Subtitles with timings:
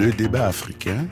[0.00, 1.06] Le débat africain.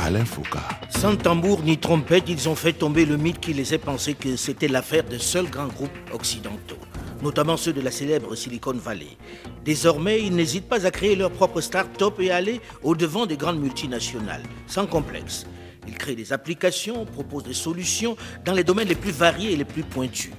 [0.00, 0.58] Alain Foucault.
[0.88, 4.68] Sans tambour ni trompette, ils ont fait tomber le mythe qui laissait penser que c'était
[4.68, 6.78] l'affaire de seuls grands groupes occidentaux,
[7.24, 9.18] notamment ceux de la célèbre Silicon Valley.
[9.64, 13.58] Désormais, ils n'hésitent pas à créer leur propre start-up et à aller au-devant des grandes
[13.58, 15.44] multinationales, sans complexe.
[15.88, 19.64] Ils créent des applications, proposent des solutions dans les domaines les plus variés et les
[19.64, 20.30] plus pointus.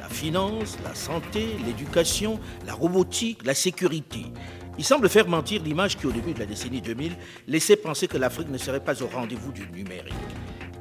[0.00, 4.26] La finance, la santé, l'éducation, la robotique, la sécurité.
[4.76, 8.18] Ils semblent faire mentir l'image qui, au début de la décennie 2000, laissait penser que
[8.18, 10.12] l'Afrique ne serait pas au rendez-vous du numérique.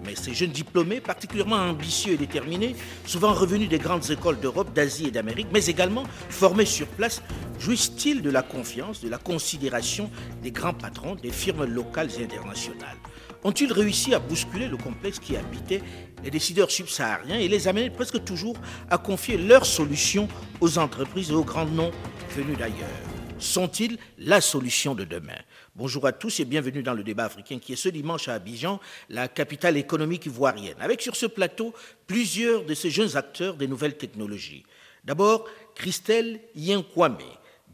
[0.06, 2.76] Mais ces jeunes diplômés, particulièrement ambitieux et déterminés,
[3.06, 7.22] souvent revenus des grandes écoles d'Europe, d'Asie et d'Amérique, mais également formés sur place,
[7.60, 10.10] jouissent-ils de la confiance, de la considération
[10.42, 12.98] des grands patrons, des firmes locales et internationales?
[13.46, 15.82] Ont-ils réussi à bousculer le complexe qui habitait
[16.24, 18.56] les décideurs subsahariens et les amener presque toujours
[18.90, 20.28] à confier leurs solutions
[20.62, 21.92] aux entreprises et aux grands noms
[22.36, 23.13] venus d'ailleurs?
[23.44, 25.38] Sont-ils la solution de demain
[25.76, 28.80] Bonjour à tous et bienvenue dans le débat africain qui est ce dimanche à Abidjan,
[29.10, 31.74] la capitale économique ivoirienne, avec sur ce plateau
[32.08, 34.66] plusieurs de ces jeunes acteurs des nouvelles technologies.
[35.04, 37.18] D'abord, Christelle Yenkwame,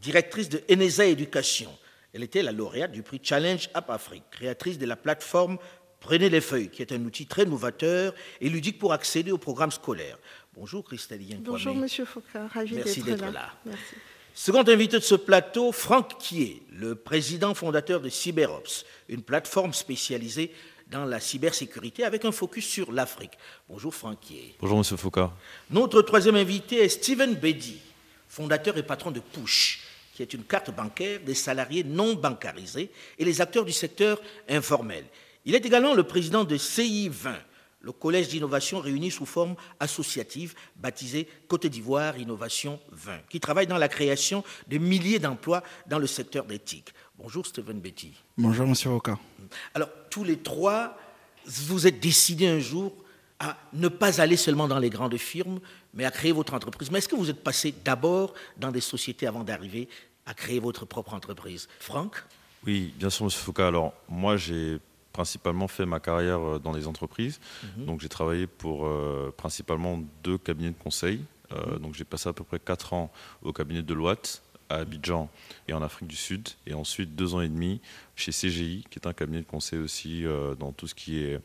[0.00, 1.70] directrice de Enesa Éducation.
[2.12, 5.58] Elle était la lauréate du prix Challenge App Afrique, créatrice de la plateforme
[6.00, 9.70] Prenez les feuilles, qui est un outil très novateur et ludique pour accéder au programme
[9.70, 10.18] scolaire.
[10.54, 11.44] Bonjour Christelle Yenkwame.
[11.44, 13.30] Bonjour Monsieur Foucault, ravi d'être là.
[13.30, 13.52] là.
[13.66, 13.94] Merci.
[14.34, 20.52] Second invité de ce plateau, Franck Kier, le président fondateur de CyberOps, une plateforme spécialisée
[20.88, 23.32] dans la cybersécurité avec un focus sur l'Afrique.
[23.68, 24.54] Bonjour Franck Kier.
[24.60, 25.30] Bonjour Monsieur Foucault.
[25.70, 27.80] Notre troisième invité est Steven Bedi,
[28.28, 29.80] fondateur et patron de Push,
[30.14, 35.04] qui est une carte bancaire des salariés non bancarisés et les acteurs du secteur informel.
[35.44, 37.34] Il est également le président de CI20,
[37.80, 43.78] le collège d'innovation réuni sous forme associative baptisé Côte d'Ivoire Innovation 20, qui travaille dans
[43.78, 46.92] la création de milliers d'emplois dans le secteur d'éthique.
[47.18, 48.12] Bonjour Stephen Betty.
[48.36, 49.18] Bonjour Monsieur Oka.
[49.74, 50.96] Alors, tous les trois,
[51.46, 52.92] vous êtes décidés un jour
[53.38, 55.60] à ne pas aller seulement dans les grandes firmes,
[55.94, 56.90] mais à créer votre entreprise.
[56.90, 59.88] Mais est-ce que vous êtes passé d'abord dans des sociétés avant d'arriver
[60.26, 61.66] à créer votre propre entreprise?
[61.78, 62.22] Franck?
[62.66, 63.62] Oui, bien sûr, Monsieur Foucault.
[63.62, 64.78] Alors, moi, j'ai
[65.12, 67.40] principalement fait ma carrière euh, dans les entreprises.
[67.76, 67.84] Mhm.
[67.86, 71.20] Donc j'ai travaillé pour euh, principalement deux cabinets de conseil.
[71.52, 71.78] Euh, Mhm.
[71.80, 73.10] Donc j'ai passé à peu près quatre ans
[73.42, 75.28] au cabinet de Loite à Abidjan
[75.68, 77.80] et en Afrique du Sud, et ensuite deux ans et demi
[78.14, 81.40] chez CGI, qui est un cabinet de conseil aussi euh, dans tout ce qui est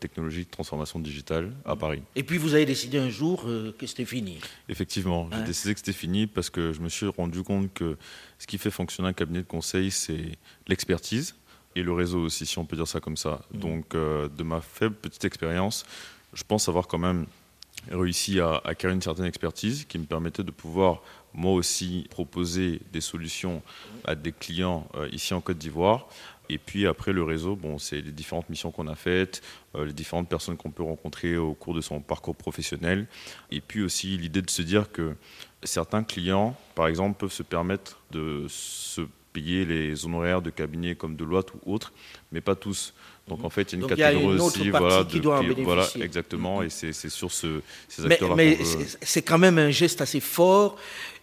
[0.00, 2.02] technologie de transformation digitale à Paris.
[2.16, 4.38] Et puis vous avez décidé un jour euh, que c'était fini.
[4.68, 7.98] Effectivement, j'ai décidé que c'était fini parce que je me suis rendu compte que
[8.38, 11.34] ce qui fait fonctionner un cabinet de conseil, c'est l'expertise
[11.76, 13.42] et le réseau aussi, si on peut dire ça comme ça.
[13.52, 13.60] Mhm.
[13.60, 15.84] Donc, euh, de ma faible petite expérience,
[16.32, 17.26] je pense avoir quand même
[17.90, 23.00] réussi à acquérir une certaine expertise qui me permettait de pouvoir moi aussi proposer des
[23.00, 23.62] solutions
[24.04, 26.08] à des clients euh, ici en Côte d'Ivoire.
[26.48, 29.40] Et puis après le réseau, bon, c'est les différentes missions qu'on a faites,
[29.76, 33.06] euh, les différentes personnes qu'on peut rencontrer au cours de son parcours professionnel.
[33.52, 35.14] Et puis aussi l'idée de se dire que
[35.62, 39.02] certains clients, par exemple, peuvent se permettre de se
[39.32, 41.92] payer les honoraires de cabinets comme Deloitte ou autres,
[42.32, 42.92] mais pas tous.
[43.28, 44.70] Donc en fait, il y a une Donc, il y a une catégorie autre aussi,
[44.70, 46.62] voilà, qui de doit en voilà, exactement.
[46.62, 50.18] Et c'est sur ce, ces Mais, acteurs-là mais veut- c'est- quand même un geste assez
[50.20, 50.76] fort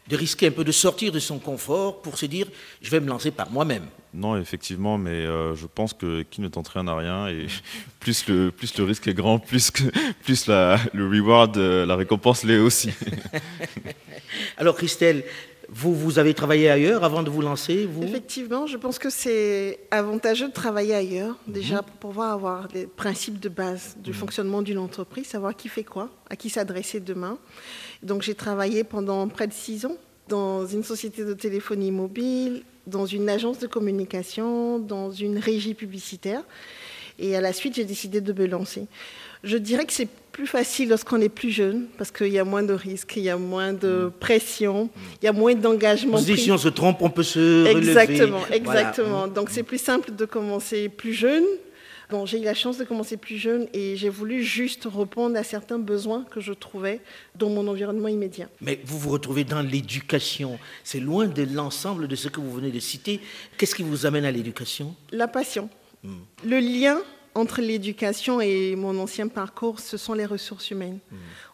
[0.07, 2.47] de risquer un peu de sortir de son confort pour se dire
[2.81, 3.85] je vais me lancer par moi-même.
[4.13, 7.47] Non, effectivement, mais euh, je pense que qui ne tente rien n'a rien et
[7.99, 9.83] plus le, plus le risque est grand, plus, que,
[10.23, 12.89] plus la, le reward, euh, la récompense l'est aussi.
[14.57, 15.23] Alors Christelle,
[15.69, 18.03] vous, vous avez travaillé ailleurs avant de vous lancer vous?
[18.03, 21.53] Effectivement, je pense que c'est avantageux de travailler ailleurs, Mhm.
[21.53, 25.83] déjà pour pouvoir avoir les principes de base du fonctionnement d'une entreprise, savoir qui fait
[25.83, 27.37] quoi, à qui s'adresser demain.
[28.03, 29.97] Donc j'ai travaillé pendant près de six ans
[30.29, 36.43] dans une société de téléphonie mobile, dans une agence de communication, dans une régie publicitaire.
[37.19, 38.85] Et à la suite, j'ai décidé de me lancer.
[39.43, 40.07] Je dirais que c'est
[40.37, 43.29] plus facile lorsqu'on est plus jeune, parce qu'il y a moins de risques, il y
[43.31, 44.87] a moins de pression,
[45.19, 46.19] il y a moins d'engagement.
[46.19, 47.89] Si on se trompe, on peut se relever.
[47.89, 48.55] Exactement, Voilà.
[48.55, 49.27] exactement.
[49.27, 51.43] Donc c'est plus simple de commencer plus jeune.
[52.11, 55.43] Bon, j'ai eu la chance de commencer plus jeune et j'ai voulu juste répondre à
[55.43, 57.01] certains besoins que je trouvais
[57.35, 58.47] dans mon environnement immédiat.
[58.61, 60.59] Mais vous vous retrouvez dans l'éducation.
[60.83, 63.21] C'est loin de l'ensemble de ce que vous venez de citer.
[63.57, 64.93] Qu'est-ce qui vous amène à l'éducation?
[65.11, 65.67] La passion.
[66.45, 66.99] Le lien
[67.37, 70.99] entre l'éducation et mon ancien parcours, ce sont les ressources humaines.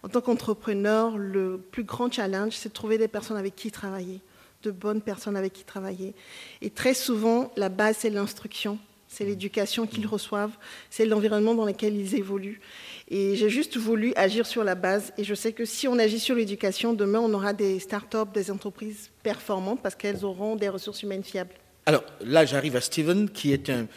[0.02, 4.22] En tant qu'entrepreneur, le plus grand challenge, c'est de trouver des personnes avec qui travailler,
[4.64, 6.16] de bonnes personnes avec qui travailler.
[6.62, 10.58] Et très souvent, la base, c'est l'instruction, c'est l'éducation qu'ils reçoivent,
[10.90, 12.62] c'est l'environnement dans lequel ils évoluent.
[13.10, 15.12] Et j'ai juste voulu agir sur la base.
[15.18, 18.52] Et je sais que si on agit sur l'éducation, demain, on aura des start-up, des
[18.52, 21.54] entreprises performantes parce qu'elles auront des ressources humaines fiables.
[21.86, 23.88] Alors là, j'arrive à Steven, qui est un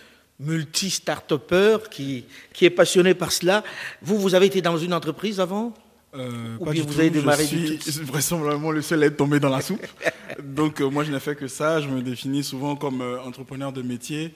[0.41, 3.65] multi-start-upper, qui, qui est passionné par cela.
[4.03, 5.73] Vous, vous avez été dans une entreprise avant
[6.15, 7.01] Euh, Ou pas bien du vous tout.
[7.01, 9.85] avez démarré je du suis vraisemblablement le seul à être tombé dans la soupe.
[10.43, 11.81] Donc euh, moi je n'ai fait que ça.
[11.81, 14.33] Je me définis souvent comme euh, entrepreneur de métier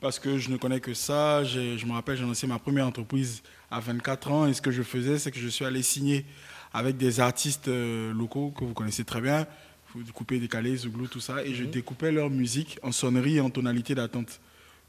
[0.00, 1.44] parce que je ne connais que ça.
[1.44, 4.82] Je me rappelle, j'ai lancé ma première entreprise à 24 ans et ce que je
[4.82, 6.24] faisais, c'est que je suis allé signer
[6.72, 9.46] avec des artistes euh, locaux que vous connaissez très bien,
[9.94, 13.50] vous coupez, décalé, zouglou, tout ça, et je découpais leur musique en sonnerie et en
[13.50, 14.40] tonalité d'attente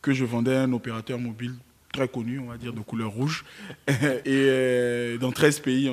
[0.01, 1.53] que je vendais à un opérateur mobile
[1.93, 3.43] très connu, on va dire, de couleur rouge,
[3.87, 3.93] et
[4.27, 5.91] euh, dans 13 pays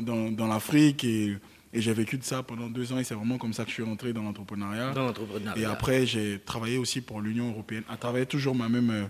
[0.00, 1.04] dans, dans l'Afrique.
[1.04, 1.36] Et,
[1.72, 3.74] et j'ai vécu de ça pendant deux ans, et c'est vraiment comme ça que je
[3.74, 4.92] suis rentré dans l'entrepreneuriat.
[4.92, 8.90] dans l'entrepreneuriat Et après, j'ai travaillé aussi pour l'Union européenne, à travers toujours ma même,
[8.90, 9.04] euh,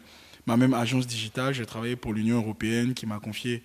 [0.46, 1.54] ma même agence digitale.
[1.54, 3.62] J'ai travaillé pour l'Union européenne qui m'a confié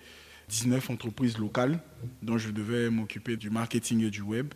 [0.48, 1.80] 19 entreprises locales
[2.22, 4.52] dont je devais m'occuper du marketing et du web.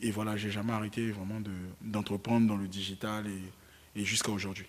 [0.00, 1.50] Et voilà, j'ai jamais arrêté vraiment de-
[1.82, 4.66] d'entreprendre dans le digital et, et jusqu'à aujourd'hui.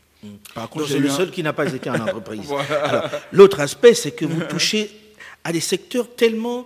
[0.53, 2.41] Par Donc contre, c'est le un- seul qui n'a pas été en entreprise.
[2.45, 3.09] Voilà.
[3.31, 4.89] L'autre aspect, c'est que vous touchez
[5.43, 6.65] à des secteurs tellement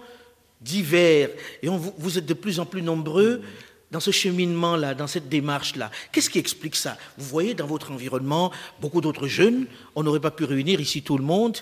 [0.61, 1.29] divers
[1.61, 3.41] et on, vous, vous êtes de plus en plus nombreux
[3.91, 5.91] dans ce cheminement-là, dans cette démarche-là.
[6.11, 6.97] Qu'est-ce qui explique ça?
[7.17, 8.51] Vous voyez dans votre environnement
[8.81, 11.57] beaucoup d'autres jeunes, on n'aurait pas pu réunir ici tout le monde.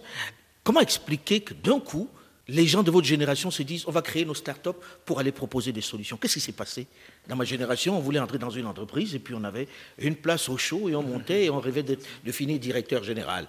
[0.63, 2.07] Comment expliquer que d'un coup,
[2.51, 5.71] les gens de votre génération se disent on va créer nos startups pour aller proposer
[5.71, 6.86] des solutions Qu'est-ce qui s'est passé?
[7.27, 9.68] Dans ma génération, on voulait entrer dans une entreprise et puis on avait
[9.98, 13.48] une place au chaud et on montait et on rêvait de finir directeur général.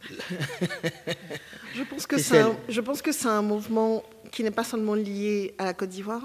[1.74, 4.02] Je pense que C'est un, celle- je pense que c'est un mouvement
[4.32, 6.22] qui n'est pas seulement lié à la Côte d'Ivoire.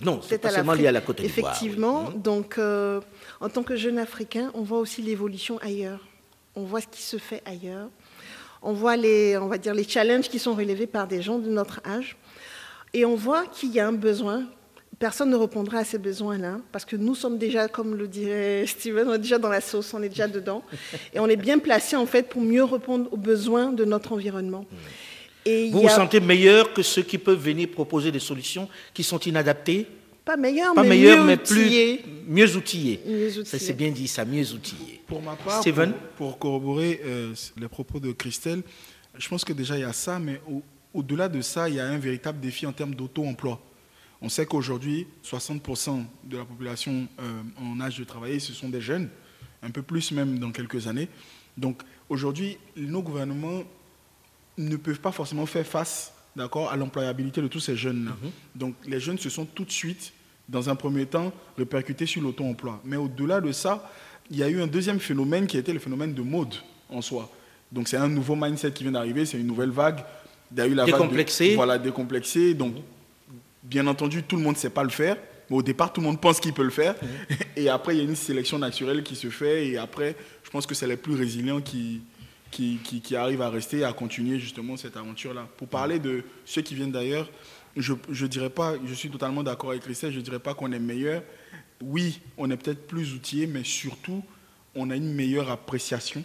[0.00, 1.52] Non, c'est pas seulement lié à la Côte d'Ivoire.
[1.54, 2.10] Effectivement.
[2.10, 2.22] Mhm.
[2.22, 3.00] Donc, euh,
[3.40, 6.06] en tant que jeune Africain, on voit aussi l'évolution ailleurs.
[6.54, 7.88] On voit ce qui se fait ailleurs.
[8.62, 11.48] On voit les, on va dire, les challenges qui sont relevés par des gens de
[11.48, 12.16] notre âge.
[12.92, 14.44] Et on voit qu'il y a un besoin.
[14.98, 19.08] Personne ne répondra à ces besoins-là, parce que nous sommes déjà, comme le dirait Steven,
[19.08, 20.62] on est déjà dans la sauce, on est déjà dedans.
[21.14, 24.64] Et on est bien placé, en fait, pour mieux répondre aux besoins de notre environnement.
[25.44, 29.20] Et Vous vous sentez meilleur que ceux qui peuvent venir proposer des solutions qui sont
[29.20, 29.86] inadaptées?
[30.28, 31.96] Pas meilleur, Pas mais meilleur, mieux mais outillé.
[32.02, 33.00] plus mieux outillé.
[33.46, 35.00] c'est bien dit, ça, mieux outillé.
[35.06, 38.60] Pour ma part, Steven pour, pour corroborer euh, les propos de Christelle,
[39.16, 41.80] je pense que déjà il y a ça, mais au- au-delà de ça, il y
[41.80, 43.58] a un véritable défi en termes d'auto-emploi.
[44.20, 48.82] On sait qu'aujourd'hui, 60% de la population euh, en âge de travailler, ce sont des
[48.82, 49.08] jeunes,
[49.62, 51.08] un peu plus même dans quelques années.
[51.56, 51.80] Donc
[52.10, 53.62] aujourd'hui, nos gouvernements
[54.58, 58.12] ne peuvent pas forcément faire face d'accord, à l'employabilité de tous ces jeunes-là.
[58.54, 60.12] Donc les jeunes se sont tout de suite,
[60.48, 62.80] dans un premier temps, répercutés sur l'auto-emploi.
[62.84, 63.90] Mais au-delà de ça,
[64.30, 66.54] il y a eu un deuxième phénomène qui été le phénomène de mode
[66.88, 67.30] en soi.
[67.70, 70.00] Donc c'est un nouveau mindset qui vient d'arriver, c'est une nouvelle vague.
[70.52, 71.54] Il y a eu la vague de- Décomplexé.
[71.54, 72.54] voilà, décomplexé.
[72.54, 72.74] Donc
[73.62, 75.16] bien entendu, tout le monde ne sait pas le faire.
[75.50, 76.94] Mais au départ, tout le monde pense qu'il peut le faire.
[77.56, 79.66] Et après, il y a une sélection naturelle qui se fait.
[79.68, 82.02] Et après, je pense que c'est les plus résilients qui,
[82.50, 85.46] qui, qui, qui arrivent à rester et à continuer justement cette aventure-là.
[85.56, 87.28] Pour parler de ceux qui viennent d'ailleurs,
[87.80, 87.94] je
[88.24, 90.78] ne dirais pas, je suis totalement d'accord avec Christelle, je ne dirais pas qu'on est
[90.78, 91.22] meilleur.
[91.82, 94.22] Oui, on est peut-être plus outillé, mais surtout,
[94.74, 96.24] on a une meilleure appréciation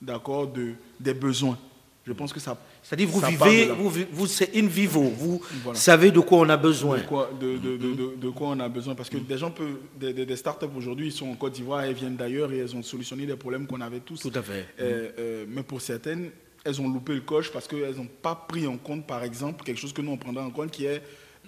[0.00, 1.58] d'accord, de, des besoins.
[2.06, 2.58] Je pense que ça.
[2.82, 5.78] C'est-à-dire, vous ça vivez, vous, vous, c'est in vivo, vous Voilà.
[5.78, 6.98] savez de quoi on a besoin.
[6.98, 9.50] De quoi, de, de- de- de- de quoi on a besoin Parce que des gens
[9.50, 12.58] peuvent, des, des- des startups aujourd'hui, ils sont en Côte d'Ivoire, elles viennent d'ailleurs et
[12.58, 14.20] elles ont solutionné des problèmes qu'on avait tous.
[14.20, 14.66] Tout à fait.
[14.80, 16.30] Euh, euh, mais pour certaines,
[16.64, 19.78] elles ont loupé le coche parce qu'elles n'ont pas pris en compte, par exemple, quelque
[19.78, 21.02] chose que nous on prendra en compte, qui est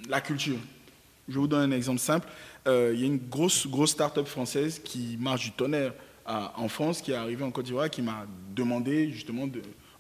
[0.09, 0.59] la culture.
[1.29, 2.29] Je vous donne un exemple simple.
[2.67, 5.93] Euh, il y a une grosse, grosse start-up française qui marche du tonnerre
[6.27, 9.49] en France, qui est arrivée en Côte d'Ivoire, qui m'a demandé justement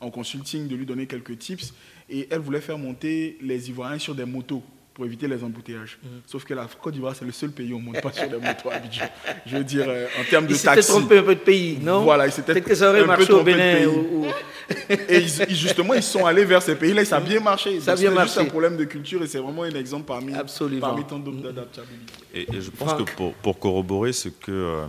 [0.01, 1.73] en consulting de lui donner quelques tips.
[2.09, 4.63] Et elle voulait faire monter les Ivoiriens sur des motos
[4.97, 5.99] pour éviter les embouteillages.
[6.03, 6.09] Mhm.
[6.27, 8.27] Sauf que la Côte d'Ivoire, c'est le seul pays où on ne monte pas sur
[8.31, 9.05] des motos à Abidjan.
[9.45, 10.89] Je veux dire, euh, en termes de Il taxi.
[10.91, 12.01] trompé un peu de pays, non?
[12.03, 13.75] Voilà, il s'était Peut-être que ça aurait un peu marché au trompé de Bénin.
[13.77, 13.87] pays.
[13.87, 14.27] ou- ou-
[15.11, 17.79] Et ils- ils- justement, ils sont allés vers ces pays-là et ça a bien marché.
[17.81, 18.41] Ça a bien c'était juste marché.
[18.41, 20.81] un problème de culture et c'est vraiment un exemple parmi, Absolument.
[20.81, 22.13] parmi tant d'autres d'adaptabilité.
[22.35, 23.05] Et, et je pense Franck.
[23.11, 24.87] que pour, pour corroborer ce que, euh,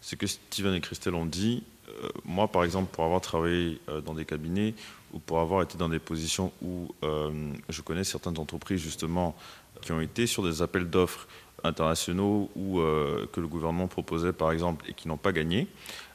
[0.00, 4.00] ce que Steven et Christelle ont dit, euh, moi par exemple, pour avoir travaillé euh,
[4.00, 4.74] dans des cabinets
[5.14, 7.30] ou pour avoir été dans des positions où euh,
[7.68, 9.34] je connais certaines entreprises justement
[9.80, 11.26] qui ont été sur des appels d'offres
[11.62, 15.68] internationaux ou euh, que le gouvernement proposait par exemple et qui n'ont pas gagné,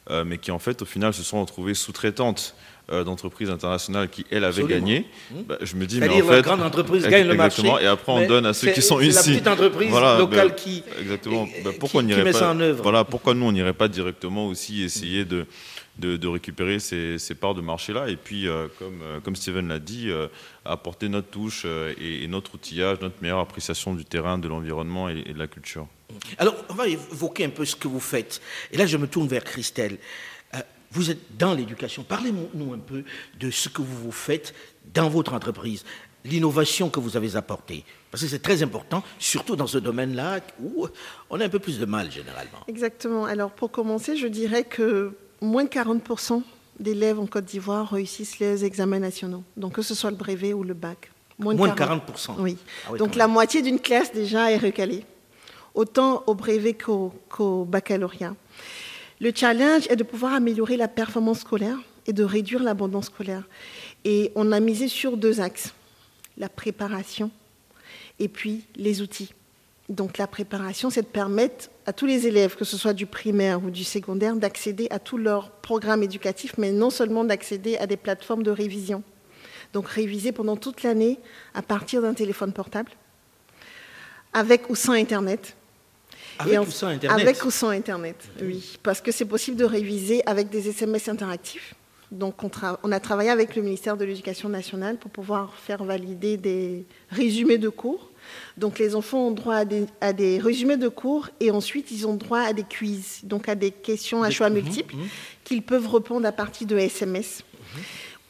[0.10, 2.56] euh, mais qui en fait au final se sont retrouvées sous-traitantes
[2.92, 4.70] euh, d'entreprises internationales qui elles avaient Absolument.
[4.80, 5.42] gagné, Mmh.
[5.48, 7.62] bah, je me dis mais en fait la grande entreprise gagne le marché.
[7.62, 9.16] exactement, et après on donne à ceux qui sont c'est ici.
[9.16, 11.46] la petite entreprise Voilà, locale qui, Exactement.
[11.46, 12.82] et- Ben, qui- pourquoi on qui met pas ça en œuvre.
[12.84, 15.46] Voilà, pourquoi nous on n'irait pas directement aussi essayer de
[15.98, 18.08] de, récupérer ces, parts de marché-là.
[18.08, 20.10] Et puis, comme, comme Steven l'a dit,
[20.64, 21.66] apporter notre touche
[22.00, 25.88] et, notre outillage, notre meilleure appréciation du terrain, de l'environnement et, et, de la culture.
[26.38, 28.42] Alors, on va évoquer un peu ce que vous faites.
[28.72, 29.98] Et là, je me tourne vers Christelle.
[30.92, 32.04] Vous êtes dans l'éducation.
[32.04, 33.04] Parlez-nous un peu
[33.40, 34.54] de ce que vous faites
[34.94, 35.84] dans votre entreprise,
[36.26, 37.86] l'innovation que vous avez apportée.
[38.12, 40.88] Parce que c'est très important, surtout dans ce domaine-là où
[41.30, 42.60] on a un peu plus de mal généralement.
[42.68, 43.26] Exactement.
[43.26, 46.42] Alors pour commencer, je dirais que moins de 40%
[46.80, 49.44] d'élèves en Côte d'Ivoire réussissent les examens nationaux.
[49.58, 51.12] Donc que ce soit le brevet ou le bac.
[51.38, 52.36] Moins de 40%.
[52.40, 52.58] Oui.
[52.88, 55.06] Ah Donc la moitié d'une classe déjà est recalée.
[55.74, 58.36] Autant au brevet qu'au baccalauréat.
[59.22, 63.44] Le challenge est de pouvoir améliorer la performance scolaire et de réduire l'abondance scolaire.
[64.06, 65.74] Et on a misé sur deux axes,
[66.38, 67.30] la préparation
[68.20, 69.34] et puis les outils.
[69.90, 73.62] Donc la préparation, c'est de permettre à tous les élèves, que ce soit du primaire
[73.64, 77.98] ou du secondaire, d'accéder à tout leur programme éducatif, mais non seulement d'accéder à des
[77.98, 79.04] plateformes de révision.
[79.74, 81.20] Donc réviser pendant toute l'année
[81.54, 82.92] à partir d'un téléphone portable,
[84.32, 85.58] avec ou sans Internet,
[86.40, 88.78] avec ou sans Internet Avec ou sans Internet, oui.
[88.82, 91.76] Parce que c'est possible de réviser avec des SMS interactifs.
[92.12, 92.50] Donc on,
[92.84, 97.60] on, a travaillé avec le ministère de l'Éducation nationale pour pouvoir faire valider des résumés
[97.60, 98.10] de cours.
[98.58, 99.64] Donc les enfants ont droit
[100.02, 103.56] à des, résumés de cours et ensuite ils ont droit à des quiz, donc à
[103.56, 105.08] des questions à choix multiples mhm.
[105.44, 107.44] qu'ils peuvent répondre à partir de SMS.
[107.76, 107.82] Mhm.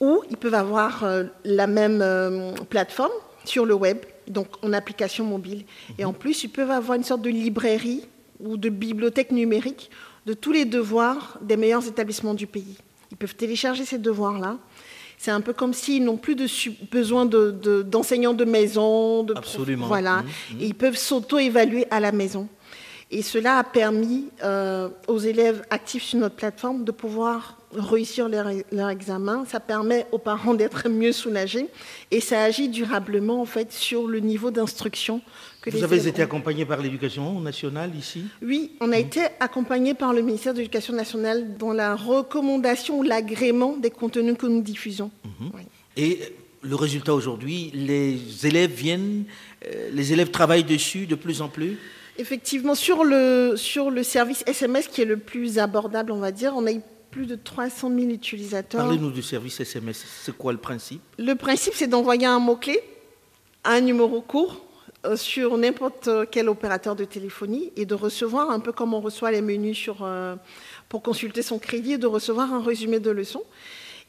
[0.01, 3.12] Ou ils peuvent avoir euh, la même euh, plateforme
[3.46, 5.65] sur le web donc en application mobile.
[5.98, 8.05] Et en plus, ils peuvent avoir une sorte de librairie
[8.39, 9.89] ou de bibliothèque numérique
[10.25, 12.77] de tous les devoirs des meilleurs établissements du pays.
[13.12, 14.57] Ils peuvent télécharger ces devoirs-là.
[15.17, 16.48] C'est un peu comme s'ils n'ont plus de
[16.91, 19.24] besoin d'enseignants de, maison.
[19.24, 19.88] De Absolument.
[19.88, 20.21] Voilà.
[20.21, 20.62] Mmh.
[20.62, 22.48] Et ils peuvent s'auto-évaluer à la maison.
[23.12, 28.90] Et cela a permis euh, aux élèves actifs sur notre plateforme de pouvoir réussir leur,
[28.90, 29.46] examen.
[29.46, 31.68] Ça permet aux parents d'être mieux soulagés
[32.12, 35.22] et ça agit durablement en fait sur le niveau d'instruction
[35.62, 38.24] que Vous avez été accompagné par l'éducation nationale ici?
[38.42, 39.02] Oui, on a mmh.
[39.02, 44.36] été accompagné par le ministère de l'Éducation nationale dans la recommandation ou l'agrément des contenus
[44.38, 45.12] que nous diffusons.
[45.26, 45.48] Mmh.
[45.98, 46.20] Et
[46.62, 49.26] le résultat aujourd'hui, les élèves viennent,
[49.66, 51.78] euh, les élèves travaillent dessus de plus en plus?
[52.18, 56.54] Effectivement, sur le, sur le service SMS qui est le plus abordable, on va dire,
[56.56, 58.82] on a eu plus de 300 000 utilisateurs.
[58.82, 60.06] Parlez-nous du service SMS.
[60.24, 61.01] C'est quoi le principe?
[61.18, 62.82] Le principe, c'est d'envoyer un mot-clé,
[63.63, 64.66] un numéro court
[65.06, 69.32] euh, sur n'importe quel opérateur de téléphonie et de recevoir, un peu comme on reçoit
[69.32, 70.36] les menus sur, euh,
[70.89, 73.44] pour consulter son crédit, de recevoir un résumé de leçon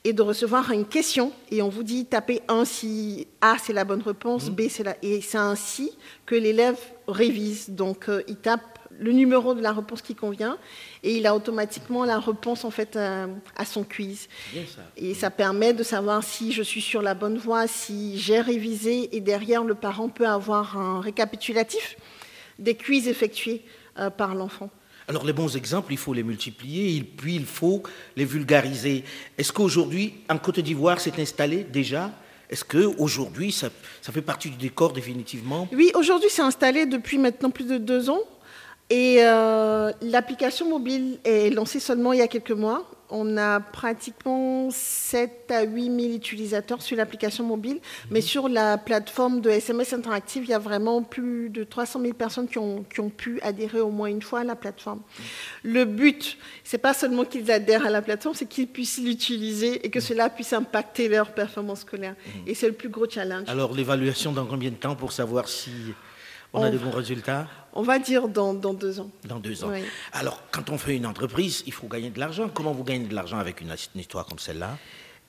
[0.04, 1.32] et de recevoir une question.
[1.50, 4.54] Et on vous dit tapez 1 si A c'est la bonne réponse, mmh.
[4.54, 4.96] B c'est la.
[5.02, 5.92] Et c'est ainsi
[6.26, 7.70] que l'élève révise.
[7.70, 10.58] Donc euh, il tape le numéro de la réponse qui convient
[11.02, 14.28] et il a automatiquement la réponse en fait à, son quiz.
[14.96, 19.16] Et ça permet de savoir si je suis sur la bonne voie, si j'ai révisé
[19.16, 21.96] et derrière le parent peut avoir un récapitulatif
[22.58, 23.62] des quiz effectués
[23.98, 24.70] euh, par l'enfant.
[25.10, 27.82] Alors les bons exemples, il faut les multiplier, puis il faut
[28.14, 29.02] les vulgariser.
[29.36, 32.12] Est-ce qu'aujourd'hui, en Côte d'Ivoire, c'est installé déjà?
[32.48, 33.70] Est-ce qu'aujourd'hui, ça,
[34.02, 35.66] fait partie du décor définitivement?
[35.72, 38.20] Oui, aujourd'hui, c'est installé depuis maintenant plus de deux ans.
[38.88, 42.88] Et euh, l'application mobile est lancée seulement il y a quelques mois.
[43.10, 47.80] On a pratiquement 7 à 8 000 utilisateurs sur l'application mobile, mhm.
[48.10, 52.14] mais sur la plateforme de SMS Interactive, il y a vraiment plus de 300 000
[52.14, 55.00] personnes qui ont, qui ont pu adhérer au moins une fois à la plateforme.
[55.00, 55.24] Mhm.
[55.72, 59.90] Le but, c'est pas seulement qu'ils adhèrent à la plateforme, c'est qu'ils puissent l'utiliser et
[59.90, 60.04] que mhm.
[60.04, 62.14] cela puisse impacter leur performance scolaire.
[62.46, 63.48] Et c'est le plus gros challenge.
[63.48, 65.70] Alors l'évaluation dans combien de temps pour savoir si
[66.52, 69.10] on, a de bons résultats On va dire dans, deux ans.
[69.24, 69.72] Dans deux ans.
[70.12, 72.50] Alors, quand on fait une entreprise, il faut gagner de l'argent.
[72.52, 74.76] Comment vous gagnez de l'argent avec une, histoire comme celle-là?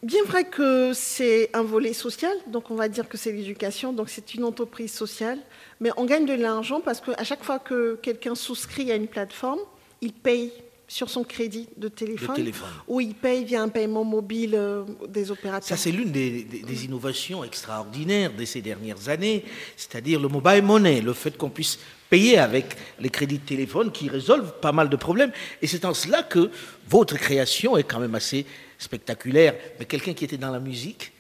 [0.04, 4.10] Bien vrai que c'est un volet social, donc on va dire que c'est l'éducation, donc
[4.10, 5.38] c'est une entreprise sociale,
[5.80, 9.60] mais on gagne de l'argent parce qu'à chaque fois que quelqu'un souscrit à une plateforme,
[10.02, 10.52] il paye
[10.92, 12.52] sur son crédit de téléphone,
[12.86, 15.66] ou il paye via un paiement mobile euh, des opérateurs.
[15.66, 16.46] Ça, c'est l'une des,
[16.84, 19.46] innovations extraordinaires de ces dernières années,
[19.78, 21.80] c'est-à-dire le mobile money, le fait qu'on puisse
[22.10, 25.32] payer avec les crédits de téléphone qui résolvent pas mal de problèmes.
[25.62, 26.52] Et c'est en cela que
[26.90, 28.46] votre création est quand même assez
[28.78, 29.56] spectaculaire.
[29.80, 31.14] Mais quelqu'un qui était dans la musique,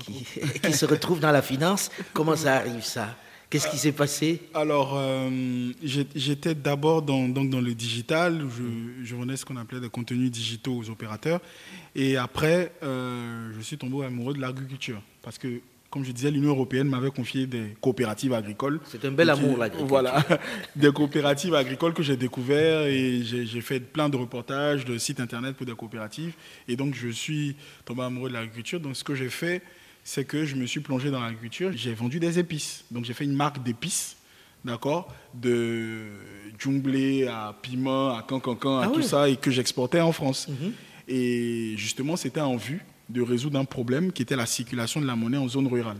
[0.00, 0.26] qui,
[0.62, 3.16] qui se retrouve dans la finance, comment ça arrive ça?
[3.50, 4.40] Qu'est-ce qui s'est passé?
[4.52, 5.30] Alors, euh,
[5.82, 8.46] j'étais d'abord dans, donc dans le digital.
[8.50, 11.40] Je, je vendais ce qu'on appelait des contenus digitaux aux opérateurs.
[11.94, 15.00] Et après, euh, je suis tombé amoureux de l'agriculture.
[15.22, 15.60] Parce que
[15.94, 18.80] comme je disais, l'Union européenne m'avait confié des coopératives agricoles.
[18.84, 19.86] C'est un bel amour, l'agriculture.
[19.86, 20.24] Voilà,
[20.74, 25.54] des coopératives agricoles que j'ai découvert et j'ai fait plein de reportages, de sites internet
[25.54, 26.32] pour des coopératives.
[26.66, 28.80] Et donc, je suis tombé amoureux de l'agriculture.
[28.80, 29.62] Donc, ce que j'ai fait,
[30.04, 31.72] c'est que je me suis plongé dans l'agriculture.
[31.74, 32.84] J'ai vendu des épices.
[32.90, 34.16] Donc, j'ai fait une marque d'épices,
[34.64, 36.02] d'accord, de
[36.58, 39.04] djumblé à piment, à cancancan, à Ah tout oui.
[39.04, 40.48] ça, et que j'exportais en France.
[40.48, 40.72] Mhm.
[41.08, 45.16] Et justement, c'était en vue de résoudre un problème qui était la circulation de la
[45.16, 45.98] monnaie en zone rurale.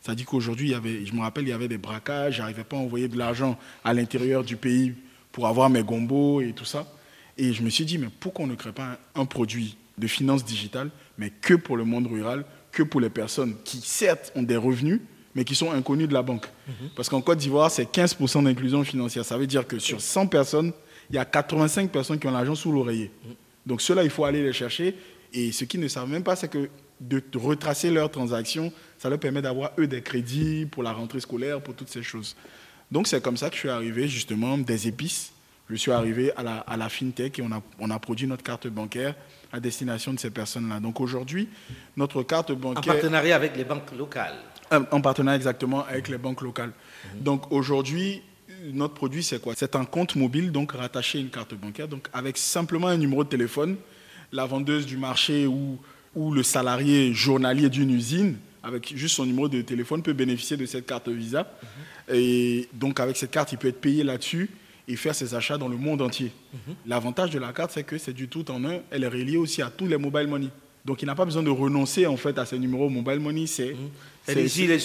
[0.00, 0.72] C'est-à-dire qu'aujourd'hui,
[1.04, 3.58] je me rappelle, il y avait des braquages, je n'arrivais pas à envoyer de l'argent
[3.84, 4.94] à l'intérieur du pays
[5.32, 6.86] pour avoir mes gombos et tout ça.
[7.36, 10.44] Et je me suis dit, mais pourquoi on ne crée pas un produit de finance
[10.44, 12.44] digitale, mais que pour le monde rural,
[12.78, 15.00] que pour les personnes qui, certes, ont des revenus,
[15.34, 16.46] mais qui sont inconnus de la banque
[16.94, 19.24] Parce qu'en Côte d'Ivoire, c'est 15% d'inclusion financière.
[19.24, 20.72] Ça veut dire que sur 100 personnes,
[21.10, 23.10] il y a 85 personnes qui ont l'argent sous l'oreiller.
[23.66, 24.94] Donc ceux-là, il faut aller les chercher.
[25.32, 26.70] Et ce qu'ils ne savent même pas, c'est que
[27.00, 31.60] de retracer leurs transactions, ça leur permet d'avoir, eux, des crédits pour la rentrée scolaire,
[31.60, 32.36] pour toutes ces choses.
[32.92, 35.32] Donc c'est comme ça que je suis arrivé, justement, des épices.
[35.70, 38.42] Je suis arrivé à la, à la FinTech et on a, on a produit notre
[38.42, 39.14] carte bancaire
[39.52, 40.80] à destination de ces personnes-là.
[40.80, 41.48] Donc aujourd'hui,
[41.96, 42.94] notre carte En bancaire...
[42.94, 44.34] partenariat avec les banques locales.
[44.72, 46.72] Euh, En partenariat exactement avec les banques locales.
[47.20, 48.22] Donc aujourd'hui,
[48.72, 49.54] notre produit, c'est quoi?
[49.56, 53.22] C'est un compte mobile, donc rattaché à une carte bancaire, donc avec simplement un numéro
[53.22, 53.76] de téléphone.
[54.32, 55.78] La vendeuse du marché ou,
[56.14, 60.66] ou le salarié journalier d'une usine, avec juste son numéro de téléphone, peut bénéficier de
[60.66, 61.50] cette carte Visa.
[62.12, 64.50] Et donc avec cette carte, il peut être payé là-dessus
[64.88, 66.32] et faire ses achats dans le monde entier.
[66.86, 68.78] L'avantage de la carte, c'est que c'est du tout en un.
[68.90, 70.48] Elle est reliée aussi à tous les mobile money.
[70.84, 73.46] Donc il n'a pas besoin de renoncer en fait à ses numéros mobile money.
[73.46, 73.76] C'est
[74.24, 74.78] c'est- Allez-y, il est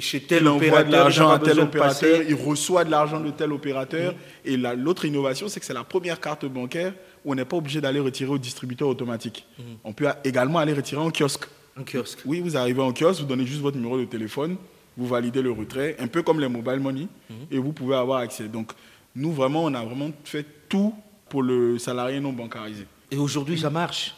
[0.00, 3.52] chez- tel il opérateur, de l'argent à tel opérateur, il reçoit de l'argent de tel
[3.52, 4.14] opérateur.
[4.44, 6.92] Et la- l'autre innovation, c'est que c'est la première carte bancaire
[7.24, 9.46] où on n'est pas obligé d'aller retirer au distributeur automatique.
[9.84, 11.44] On peut également aller retirer en kiosque.
[11.76, 12.18] Un kiosque.
[12.26, 14.56] Oui, vous arrivez en kiosque, vous donnez juste votre numéro de téléphone,
[14.96, 17.06] vous validez le retrait, un peu comme les mobile money,
[17.52, 18.48] et vous pouvez avoir accès.
[18.48, 18.72] Donc,
[19.14, 20.94] nous, vraiment, on a vraiment fait tout
[21.28, 22.86] pour le salarié non bancarisé.
[23.10, 24.14] Et aujourd'hui, ça marche?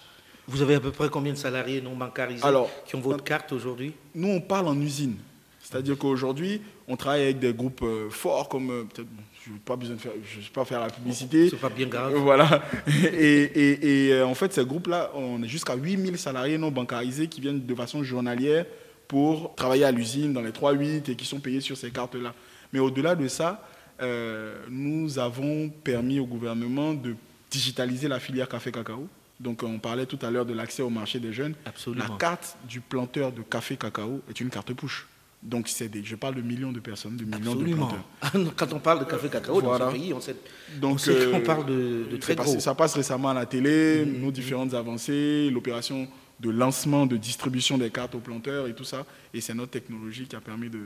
[0.46, 3.52] Vous avez à peu près combien de salariés non bancarisés Alors, qui ont votre carte
[3.52, 3.92] aujourd'hui?
[4.14, 5.16] Nous, on parle en usine.
[5.62, 9.76] C'est-à-dire qu'aujourd'hui, on travaille avec des groupes euh, forts comme, euh, je ne vais pas
[9.76, 11.48] besoin de faire, je vais pas faire la publicité.
[11.50, 12.14] C'est pas bien grave.
[12.14, 12.62] Euh, Voilà.
[13.12, 17.28] Et, et- et, euh, en fait, ces groupes-là, on est jusqu'à 8000 salariés non bancarisés
[17.28, 18.66] qui viennent de façon journalière
[19.06, 22.34] pour travailler à l'usine dans les 3-8 et qui sont payés sur ces cartes-là.
[22.72, 23.62] Mais au-delà de ça,
[24.02, 27.14] euh, nous avons permis au gouvernement de
[27.50, 29.06] digitaliser la filière café-cacao.
[29.38, 31.54] Donc, on parlait tout à l'heure de l'accès au marché des jeunes.
[31.64, 32.04] Absolument.
[32.08, 35.06] La carte du planteur de café-cacao est une carte push.
[35.42, 38.04] Donc, des, je parle de millions de personnes, de millions de planteurs.
[38.56, 39.86] Quand on parle de café cacao Voilà.
[39.86, 40.36] dans ce pays, on sait,
[40.78, 42.60] Donc, on sait euh, parle de, de très c'est passé- gros.
[42.60, 46.06] Ça passe récemment à la télé, nos différentes avancées, l'opération
[46.40, 49.06] de lancement, de distribution des cartes aux planteurs et tout ça.
[49.32, 50.80] Et c'est notre technologie qui a permis de.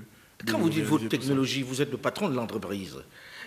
[0.47, 2.97] Quand vous dites votre technologie, vous êtes le patron de l'entreprise.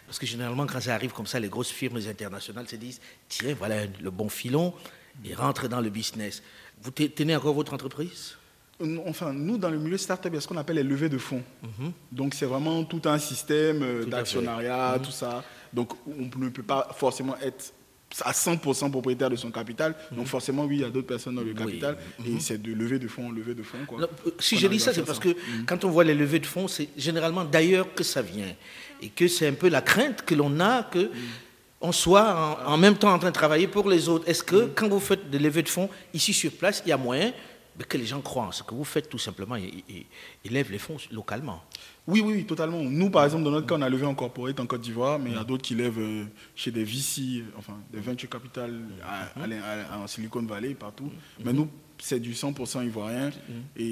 [0.05, 3.53] Parce que généralement, quand ça arrive comme ça, les grosses firmes internationales se disent tiens,
[3.57, 4.73] voilà le bon filon,
[5.25, 6.41] et rentrent dans le business.
[6.81, 8.36] Vous te- tenez encore votre entreprise?
[9.07, 11.17] Enfin, nous, dans le milieu startup, il y a ce qu'on appelle les levées de
[11.17, 11.41] fonds.
[12.12, 13.99] Donc, c'est vraiment tout un système euh, Mhm.
[13.99, 14.05] Fait.
[14.05, 14.10] Mhm.
[14.12, 15.43] d'actionnariat, tout ça.
[15.73, 17.73] Donc, on ne peut pas forcément être
[18.24, 19.93] à 100% propriétaire de son capital.
[20.12, 21.58] Donc, forcément, oui, il y a d'autres personnes dans le Mhm.
[21.60, 21.63] Oui.
[21.63, 21.70] Mhm.
[21.82, 21.98] capital.
[22.26, 23.78] Et c'est de levée de fonds levée de fonds.
[23.86, 26.39] Quoi, Non, euh, Si je dis ça, c'est parce que quand on voit les levées
[26.39, 28.54] de fonds, c'est généralement d'ailleurs que ça vient.
[29.02, 31.12] Et que c'est un peu la crainte que l'on a que
[31.80, 34.28] on soit en, en même temps en train de travailler pour les autres.
[34.28, 36.98] Est-ce que quand vous faites des levées de fonds ici sur place, il y a
[36.98, 37.32] moyen
[37.88, 40.08] que les gens croient en ce que vous faites tout simplement et, et-
[40.43, 41.62] et lèvent les fonds localement?
[42.08, 42.82] Oui, oui, oui, totalement.
[42.82, 45.32] Nous, par exemple, dans notre cas, on a levé en corporate en Côte d'Ivoire, mais
[45.32, 46.24] il y a d'autres qui lèvent euh,
[46.56, 51.12] chez des VC, enfin des venture capital à- à l'in- à- en Silicon Valley, partout.
[51.43, 51.67] Mais nous,
[52.00, 53.32] c'est du 100% ivoirien
[53.76, 53.84] et,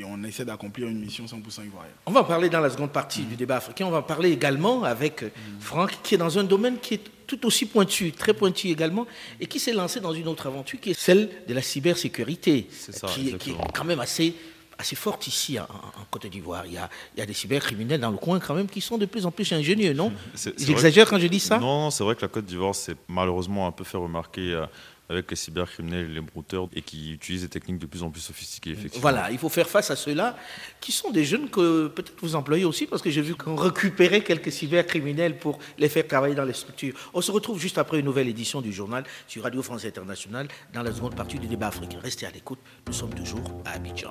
[0.00, 1.94] et on essaie d'accomplir une mission 100% ivoirienne.
[2.04, 3.86] On va en parler dans la seconde partie du débat africain.
[3.86, 5.28] On va en parler également avec euh,
[5.60, 9.06] Franck, qui est dans un domaine qui est tout aussi pointu, très pointu également,
[9.40, 12.92] et qui s'est lancé dans une autre aventure, qui est celle de la cybersécurité, C'est
[12.92, 14.34] ça, qui, est- qui est quand même assez,
[14.78, 15.66] assez forte ici en,
[16.10, 16.66] Côte d'Ivoire.
[16.66, 18.98] Il y, a, il y a des cybercriminels dans le coin quand même qui sont
[18.98, 20.12] de plus en plus ingénieux, non?
[20.58, 21.58] J'exagère quand je dis ça?
[21.58, 24.66] Non, c'est vrai que la Côte d'Ivoire s'est malheureusement un peu fait remarquer euh,
[25.08, 28.20] avec les cybercriminels et les brouteurs et qui utilisent des techniques de plus en plus
[28.20, 29.02] sophistiquées, effectivement.
[29.02, 30.36] Voilà, il faut faire face à ceux-là,
[30.80, 34.22] qui sont des jeunes que peut-être vous employez aussi, parce que j'ai vu qu'on récupérait
[34.22, 36.94] quelques cybercriminels pour les faire travailler dans les structures.
[37.12, 40.82] On se retrouve juste après une nouvelle édition du journal sur Radio France Internationale dans
[40.82, 41.98] la seconde partie du débat africain.
[42.02, 44.10] Restez à l'écoute, nous sommes toujours à Abidjan.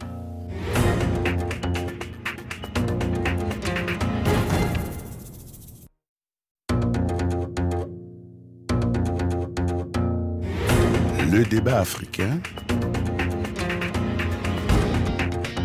[11.34, 12.40] Le débat africain.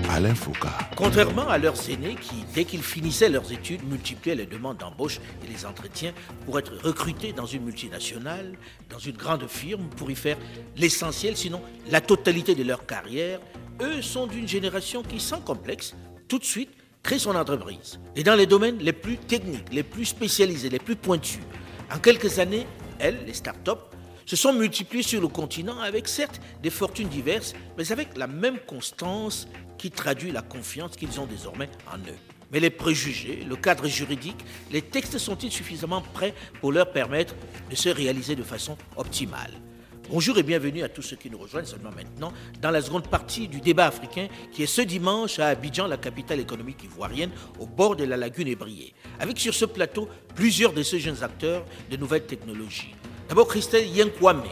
[0.09, 0.69] Alain Foucault.
[0.97, 5.53] Contrairement à leurs aînés qui, dès qu'ils finissaient leurs études, multipliaient les demandes d'embauche et
[5.53, 6.15] les entretiens
[6.47, 8.55] pour être recrutés dans une multinationale,
[8.89, 10.39] dans une grande firme, pour y faire
[10.79, 13.39] l'essentiel, sinon la totalité de leur carrière,
[13.83, 15.95] eux sont d'une génération qui, sans complexe,
[16.29, 16.71] tout de suite,
[17.03, 18.01] crée son entreprise.
[18.17, 21.43] Et dans les domaines les plus techniques, les plus spécialisés, les plus pointus.
[21.95, 22.67] En quelques années,
[22.99, 23.88] elles, les start-up,
[24.29, 28.59] se sont multipliées sur le continent avec certes des fortunes diverses, mais avec la même
[28.59, 32.19] constance qui traduit la confiance qu'ils ont désormais en eux.
[32.53, 37.35] Mais les préjugés, le cadre juridique, les textes sont-ils suffisamment prêts pour leur permettre
[37.71, 39.53] de se réaliser de façon optimale?
[40.11, 43.49] Bonjour et bienvenue à tous ceux qui nous rejoignent seulement maintenant dans la seconde partie
[43.49, 47.97] du débat africain qui est ce dimanche à Abidjan, la capitale économique ivoirienne, au bord
[47.97, 48.93] de la lagune ébriée.
[49.21, 52.95] Avec sur ce plateau plusieurs de ces jeunes acteurs de nouvelles technologies.
[53.29, 54.49] D'abord Christelle Yenkwame,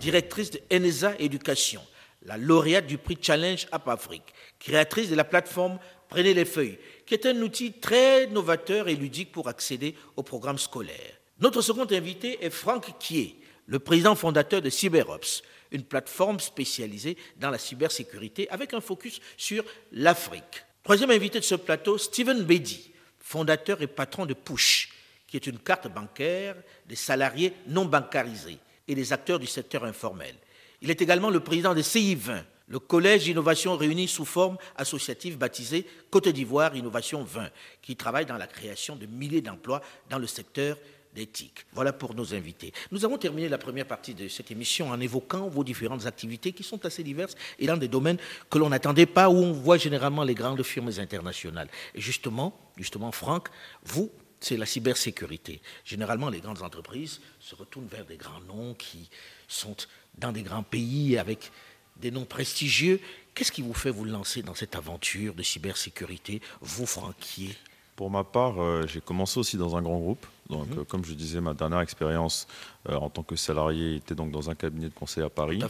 [0.00, 1.80] directrice de Enesa Éducation,
[2.26, 5.78] la lauréate du prix Challenge App Afrique, créatrice de la plateforme
[6.10, 10.58] Prenez les feuilles, qui est un outil très novateur et ludique pour accéder au programme
[10.58, 11.14] scolaire.
[11.40, 13.36] Notre second invité est Franck Kier,
[13.66, 19.64] le président fondateur de CyberOps, une plateforme spécialisée dans la cybersécurité avec un focus sur
[19.92, 20.64] l'Afrique.
[20.82, 24.90] Troisième invité de ce plateau, Steven Bedi, fondateur et patron de Push,
[25.28, 26.56] qui est une carte bancaire
[26.88, 30.34] des salariés non bancarisés et des acteurs du secteur informel.
[30.80, 35.86] Il est également le président de CI20, le collège d'innovation réuni sous forme associative baptisé
[36.10, 37.50] Côte d'Ivoire Innovation 20,
[37.82, 40.76] qui travaille dans la création de milliers d'emplois dans le secteur
[41.14, 41.66] d'éthique.
[41.72, 42.72] Voilà pour nos invités.
[42.92, 46.62] Nous avons terminé la première partie de cette émission en évoquant vos différentes activités qui
[46.62, 48.18] sont assez diverses et dans des domaines
[48.50, 51.68] que l'on n'attendait pas, où on voit généralement les grandes firmes internationales.
[51.94, 53.48] Et justement, justement, Franck,
[53.84, 54.10] vous,
[54.40, 55.60] c'est la cybersécurité.
[55.84, 59.08] Généralement, les grandes entreprises se retournent vers des grands noms qui
[59.48, 59.76] sont
[60.18, 61.50] dans des grands pays avec
[61.96, 63.00] des noms prestigieux.
[63.34, 67.56] Qu'est-ce qui vous fait vous lancer dans cette aventure de cybersécurité, vous, Franquier?
[67.96, 70.24] Pour ma part, euh, j'ai commencé aussi dans un grand groupe.
[70.48, 70.78] Donc, Mhm.
[70.78, 72.46] euh, comme je disais, ma dernière expérience
[72.88, 75.68] euh, en tant que salarié était donc dans un cabinet de conseil à Paris, à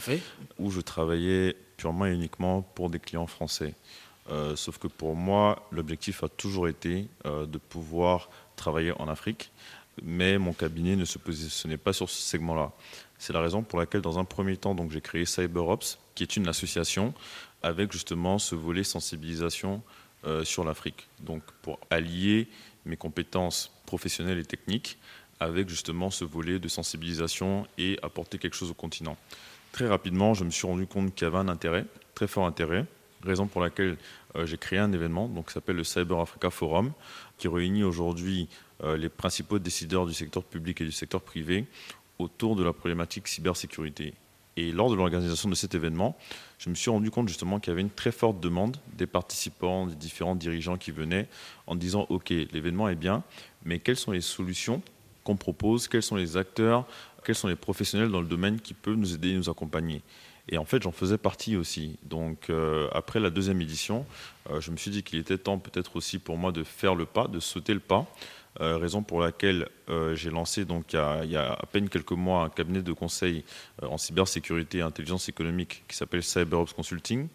[0.59, 3.73] où je travaillais purement et uniquement pour des clients français.
[4.29, 9.51] Euh, sauf que pour moi, l'objectif a toujours été euh, de pouvoir travailler en Afrique,
[10.03, 12.71] mais mon cabinet ne se positionnait pas sur ce segment-là.
[13.17, 16.47] C'est la raison pour laquelle, dans un premier temps, j'ai créé CyberOps, qui est une
[16.47, 17.13] association
[17.63, 19.81] avec justement ce volet sensibilisation
[20.25, 21.07] euh, sur l'Afrique.
[21.19, 22.47] Donc pour allier
[22.85, 24.97] mes compétences professionnelles et techniques
[25.39, 29.17] avec justement ce volet de sensibilisation et apporter quelque chose au continent.
[29.71, 32.85] Très rapidement, je me suis rendu compte qu'il y avait un intérêt, très fort intérêt,
[33.23, 33.97] raison pour laquelle
[34.45, 36.91] j'ai créé un événement donc, qui s'appelle le Cyber Africa Forum,
[37.37, 38.47] qui réunit aujourd'hui
[38.83, 41.65] euh, les principaux décideurs du secteur public et du secteur privé
[42.19, 44.13] autour de la problématique cybersécurité.
[44.57, 46.17] Et lors de l'organisation de cet événement,
[46.57, 49.87] je me suis rendu compte justement qu'il y avait une très forte demande des participants,
[49.87, 51.27] des différents dirigeants qui venaient
[51.65, 53.23] en disant OK, l'événement est bien,
[53.63, 54.81] mais quelles sont les solutions
[55.23, 56.85] qu'on propose, quels sont les acteurs,
[57.23, 60.01] quels sont les professionnels dans le domaine qui peuvent nous aider et nous accompagner?
[60.51, 61.97] Et en fait, j'en faisais partie aussi.
[62.03, 64.05] Donc, euh, après la deuxième édition,
[64.49, 67.05] euh, je me suis dit qu'il était temps peut-être aussi pour moi de faire le
[67.05, 68.05] pas, de sauter le pas.
[68.61, 69.69] Euh, raison pour laquelle
[70.15, 72.81] j'ai lancé donc il y, a, il y, a, à peine quelques mois un cabinet
[72.81, 73.43] de conseil
[73.81, 77.27] en cybersécurité et intelligence économique qui s'appelle CyberOps Consulting,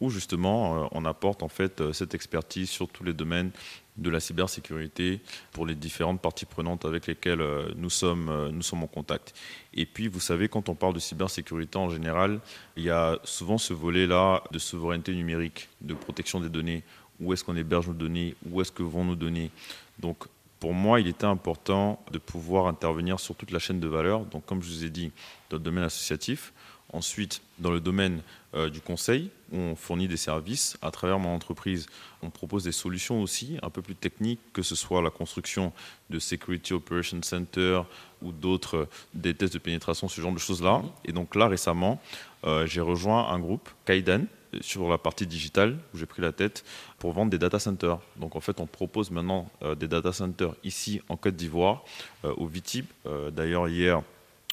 [0.00, 3.50] où justement euh, on apporte en fait cette expertise sur tous les domaines
[3.96, 5.20] de la cybersécurité
[5.52, 9.34] pour les différentes parties prenantes avec lesquelles euh, nous sommes, euh, nous sommes en contact.
[9.74, 12.40] Et puis, vous savez, quand on parle de cybersécurité en général,
[12.76, 16.82] il y a souvent ce volet-là de souveraineté numérique, de protection des données.
[17.20, 18.34] Où est-ce qu'on héberge nos données?
[18.50, 19.50] Où est-ce que vont nos données?
[19.98, 20.26] Donc,
[20.60, 24.24] pour moi, il était important de pouvoir intervenir sur toute la chaîne de valeur.
[24.26, 25.12] Donc, comme je vous ai dit,
[25.48, 26.52] dans le domaine associatif,
[26.92, 28.22] Ensuite, dans le domaine
[28.54, 30.76] euh, du conseil, on fournit des services.
[30.82, 31.86] À travers mon entreprise,
[32.22, 35.72] on propose des solutions aussi un peu plus techniques, que ce soit la construction
[36.10, 37.82] de Security Operation Center
[38.22, 40.82] ou d'autres, des tests de pénétration, ce genre de choses-là.
[41.04, 42.00] Et donc là, récemment,
[42.44, 44.24] euh, j'ai rejoint un groupe, Kaidan,
[44.60, 46.64] sur la partie digitale, où j'ai pris la tête
[46.98, 47.98] pour vendre des data centers.
[48.16, 51.84] Donc en fait, on propose maintenant euh, des data centers ici en Côte d'Ivoire,
[52.24, 52.86] euh, au VITIB.
[53.32, 54.02] D'ailleurs, hier,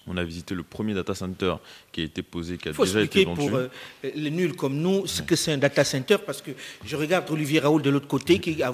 [0.08, 1.56] on a visité le premier data center
[1.92, 3.48] qui a été posé, qui a faut déjà été vendu.
[3.48, 3.68] pour euh,
[4.16, 6.52] les nuls comme nous ce que c'est un data center parce que
[6.84, 8.72] je regarde Olivier Raoul de l'autre côté qui euh,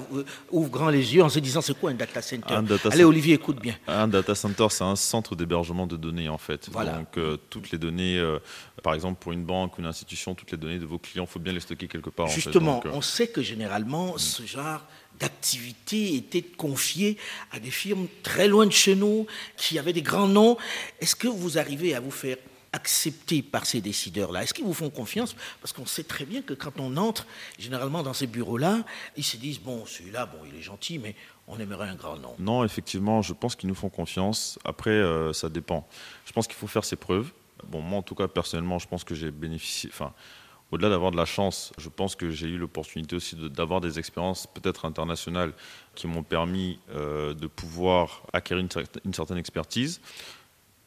[0.50, 2.54] ouvre grand les yeux en se disant c'est quoi un data center?
[2.54, 3.04] Un data Allez.
[3.04, 3.76] Olivier, écoute bien.
[3.86, 6.68] Un data center, c'est un centre d'hébergement de données en fait.
[6.70, 6.92] Voilà.
[6.98, 8.38] Donc euh, toutes les données, euh,
[8.82, 11.38] par exemple pour une banque, une institution, toutes les données de vos clients, il faut
[11.38, 12.26] bien les stocker quelque part.
[12.26, 12.34] en fait.
[12.34, 14.80] Justement, Donc, euh, on sait que généralement ce genre
[15.20, 17.18] d'activité était confié
[17.52, 20.56] à des firmes très loin de chez nous, qui avaient des grands noms.
[21.00, 22.38] Est-ce que vous arrivez à vous faire
[22.72, 24.42] accepté par ces décideurs-là?
[24.42, 25.36] Est-ce qu'ils vous font confiance?
[25.60, 27.26] Parce qu'on sait très bien que quand on entre,
[27.58, 28.84] généralement dans ces bureaux-là,
[29.16, 31.14] ils se disent, bon, celui-là, bon, il est gentil, mais
[31.46, 32.34] on aimerait un grand nom.
[32.38, 34.58] Non, effectivement, je pense qu'ils nous font confiance.
[34.64, 35.86] Après, euh, ça dépend.
[36.24, 37.30] Je pense qu'il faut faire ses preuves.
[37.68, 39.90] Bon, moi, en tout cas, personnellement, je pense que j'ai bénéficié.
[39.92, 40.14] Enfin,
[40.72, 44.46] au-delà d'avoir de la chance, je pense que j'ai eu l'opportunité aussi d'avoir des expériences
[44.46, 45.52] peut-être internationales
[45.94, 48.64] qui m'ont permis euh, de pouvoir acquérir
[49.04, 50.00] une, certaine expertise.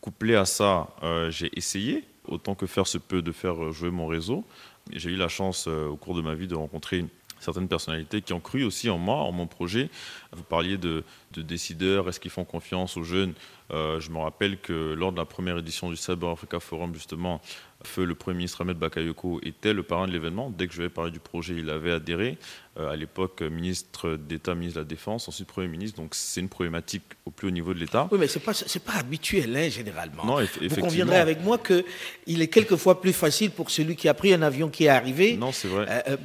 [0.04, 4.06] Couplé à ça, euh, j'ai essayé, autant que faire se peut, de faire jouer mon
[4.06, 4.44] réseau.
[4.92, 7.06] J'ai eu la chance au cours de ma vie de rencontrer
[7.40, 9.90] certaines personnalités qui ont cru aussi en moi, en mon projet.
[10.34, 11.06] Vous parliez de,
[11.38, 13.34] décideurs, est-ce qu'ils font confiance aux jeunes
[13.74, 17.42] euh, Je me rappelle que lors de la première édition du Cyber Africa Forum, justement,
[17.84, 20.50] Feu, le Premier ministre Ahmed Bakayoko, était le parrain de l'événement.
[20.50, 22.38] Dès que je vais parler du projet, il avait adhéré.
[22.80, 26.02] Euh, à l'époque, ministre d'État, ministre de la Défense, ensuite Premier ministre.
[26.02, 28.08] Donc c'est une problématique au plus haut niveau de l'État.
[28.12, 30.26] Oui, mais ce n'est pas, pas habituel, hein, généralement.
[30.26, 34.34] Non, Vous conviendrez avec moi qu'il est quelquefois plus facile pour celui qui a pris
[34.34, 35.86] un avion qui est arrivé, non, c'est vrai.
[36.08, 36.18] Euh,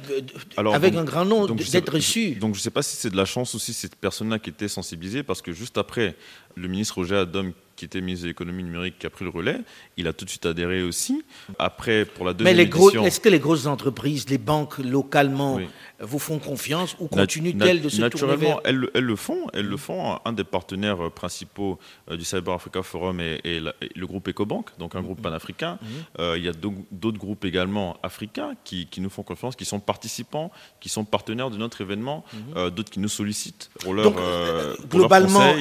[0.57, 2.31] euh, avec un grand nom, d'être reçu.
[2.31, 4.49] Donc je ne sais pas si c'est de la chance ou si cette personne-là qui
[4.49, 6.15] était sensibilisée, parce que juste après,
[6.55, 9.61] le ministre Roger Adam qui était ministre de l'économie numérique, qui a pris le relais.
[9.95, 11.23] Il a tout de suite adhéré aussi.
[11.57, 13.05] Après, pour la deuxième Mais édition...
[13.05, 15.59] est-ce que les grosses entreprises, les banques localement,
[16.01, 18.61] vous font confiance ou continuent-elles de se Naturellement, tourner vers...
[18.65, 19.47] elles, elles, le font.
[19.53, 20.19] Elles le font.
[20.25, 24.95] Un des partenaires euh, principaux euh, du Cyber Africa Forum est, le groupe EcoBank, donc
[24.95, 25.23] un groupe mm-hmm.
[25.23, 25.79] panafricain.
[26.19, 30.51] Euh, il y a d'autres groupes également africains qui, nous font confiance, qui sont participants,
[30.81, 32.69] qui sont partenaires de notre événement, mm-hmm.
[32.71, 34.11] d'autres qui nous sollicitent pour leur,
[34.89, 35.53] globalement,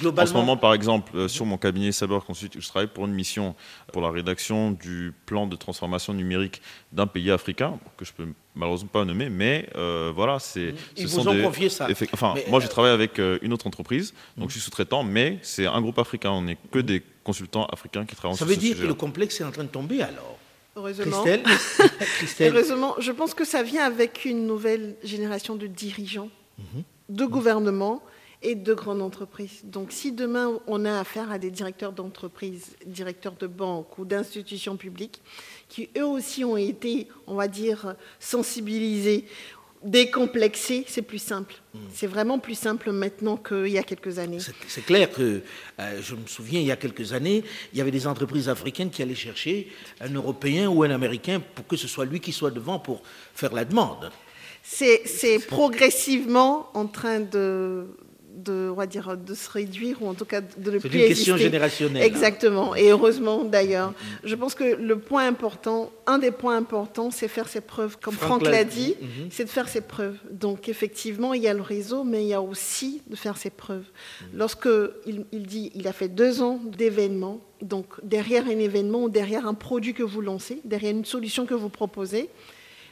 [0.00, 3.12] globalement, En ce moment, par exemple, sur mon cabinet Cyber Consult, je travaille pour une
[3.12, 3.54] mission
[3.92, 6.62] pour la rédaction du plan de transformation numérique
[6.92, 10.74] d'un pays africain, que je peux malheureusement pas nommer, mais euh, voilà, c'est.
[10.96, 11.88] Ils vous ont confié ça.
[12.12, 15.38] Enfin, moi, je euh, travaille avec euh, une autre entreprise, donc je suis sous-traitant, mais
[15.42, 16.30] c'est un groupe africain.
[16.30, 18.38] On n'est que des consultants africains qui travaillent.
[18.38, 20.38] Ça veut dire que le complexe est en train de tomber alors?
[20.76, 21.24] Heureusement.
[22.18, 26.82] Christelle, Heureusement, je pense que ça vient avec une nouvelle génération de dirigeants, mhm.
[27.10, 28.02] de gouvernements
[28.44, 29.62] et de grandes entreprises.
[29.64, 34.76] Donc si demain on a affaire à des directeurs d'entreprises, directeurs de banques ou d'institutions
[34.76, 35.20] publiques,
[35.68, 39.24] qui eux aussi ont été, on va dire, sensibilisés,
[39.82, 41.54] décomplexés, c'est plus simple.
[41.74, 41.78] Hmm.
[41.92, 44.38] C'est vraiment plus simple maintenant qu'il y a quelques années.
[44.66, 45.42] C'est clair que,
[45.80, 48.90] euh, je me souviens, il y a quelques années, il y avait des entreprises africaines
[48.90, 49.68] qui allaient chercher
[50.00, 53.02] un Européen ou un Américain pour que ce soit lui qui soit devant pour
[53.34, 54.10] faire la demande.
[54.62, 57.86] C'est progressivement en train de,
[58.34, 60.98] de, on va dire, de se réduire ou en tout cas de ne plus exister.
[60.98, 62.02] Une question générationnelle.
[62.02, 62.06] Hein.
[62.06, 63.90] Exactement, et heureusement d'ailleurs.
[63.90, 64.28] Mm-hmm.
[64.28, 67.96] Je pense que le point important, un des points importants, c'est faire ses preuves.
[68.00, 69.28] Comme Franck, l'a dit, mm-hmm.
[69.30, 70.16] c'est de faire ses preuves.
[70.30, 73.50] Donc effectivement, il y a le réseau, mais il y a aussi de faire ses
[73.50, 73.84] preuves.
[73.84, 74.26] Mm-hmm.
[74.34, 74.68] Lorsque
[75.06, 79.46] il, il dit, il a fait deux ans d'événements, donc derrière un événement ou derrière
[79.46, 82.28] un produit que vous lancez, derrière une solution que vous proposez,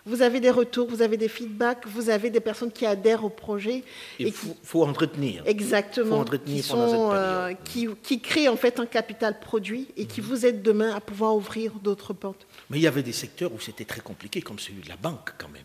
[0.05, 3.29] vous avez des retours, vous avez des feedbacks, vous avez des personnes qui adhèrent au
[3.29, 3.85] projet.
[4.19, 5.43] Il faut, entretenir.
[5.47, 6.17] Exactement.
[6.17, 10.27] Faut entretenir qui, sont, euh, qui, créent en fait un capital produit et qui mhm.
[10.27, 12.47] vous aident demain à pouvoir ouvrir d'autres portes.
[12.71, 15.35] Mais il y avait des secteurs où c'était très compliqué, comme celui de la banque
[15.39, 15.63] quand même.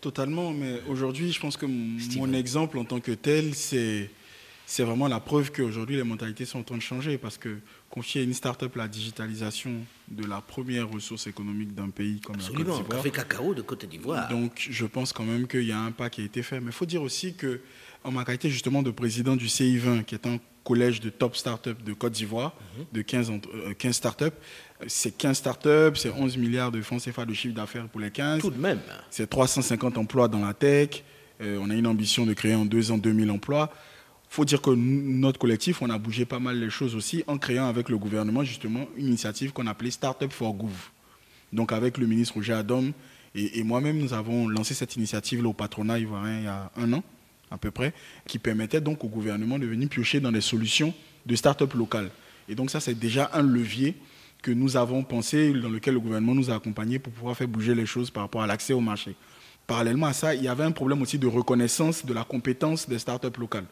[0.00, 4.10] Totalement, mais aujourd'hui, je pense que mon exemple en tant que tel, c'est
[4.70, 7.58] c'est vraiment la preuve qu'aujourd'hui, les mentalités sont en train de changer parce que
[7.90, 9.72] confier à une start-up la digitalisation
[10.06, 12.88] de la première ressource économique d'un pays comme la Côte d'Ivoire.
[12.88, 14.28] café cacao de Côte d'Ivoire.
[14.28, 16.60] Donc, je pense quand même qu'il y a un pas qui a été fait.
[16.60, 17.60] Mais il faut dire aussi que,
[18.04, 21.82] en ma qualité justement de président du CI20, qui est un collège de top start-up
[21.82, 22.84] de Côte d'Ivoire, mhm.
[22.92, 23.32] de 15,
[23.76, 24.34] 15 start-up,
[24.86, 28.40] c'est 15 start-up, c'est 11 milliards de francs CFA de chiffre d'affaires pour les 15.
[28.40, 28.78] Tout de même.
[29.10, 31.02] C'est 350 emplois dans la tech.
[31.40, 33.72] Euh, on a une ambition de créer en deux ans 2000 emplois
[34.30, 37.66] faut dire que notre collectif, on a bougé pas mal les choses aussi en créant
[37.66, 40.90] avec le gouvernement justement une initiative qu'on appelait Startup for Gouv.
[41.52, 42.92] Donc avec le ministre Roger Adom
[43.34, 47.02] et, moi-même, nous avons lancé cette initiative au patronat ivoirien il y a un an
[47.50, 47.92] à peu près,
[48.26, 50.94] qui permettait donc au gouvernement de venir piocher dans des solutions
[51.26, 52.10] de start-up locales.
[52.48, 53.96] Et donc ça, c'est déjà un levier
[54.42, 57.74] que nous avons pensé, dans lequel le gouvernement nous a accompagnés pour pouvoir faire bouger
[57.74, 59.16] les choses par rapport à l'accès au marché.
[59.66, 63.00] Parallèlement à ça, il y avait un problème aussi de reconnaissance de la compétence des
[63.00, 63.66] start-up locales.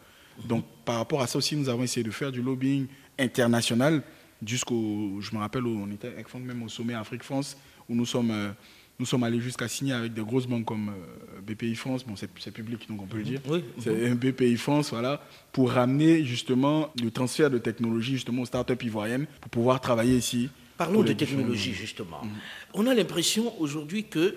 [0.47, 2.87] Donc, par rapport à ça aussi, nous avons essayé de faire du lobbying
[3.19, 4.03] international
[4.45, 7.57] jusqu'au, je me rappelle, on était même au sommet Afrique-France,
[7.89, 8.51] où nous sommes, euh,
[8.99, 12.51] nous sommes allés jusqu'à signer avec des grosses banques comme euh, BPI France, bon, c'est
[12.53, 15.21] public, donc on peut le dire, oui, c'est BPI France, voilà,
[15.53, 20.49] pour ramener justement le transfert de technologie justement aux startups ivoiriennes pour pouvoir travailler ici.
[20.77, 22.23] Parlons de technologie, justement.
[22.23, 22.29] Mm.
[22.75, 24.37] On a l'impression aujourd'hui que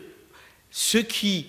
[0.71, 1.47] ceux qui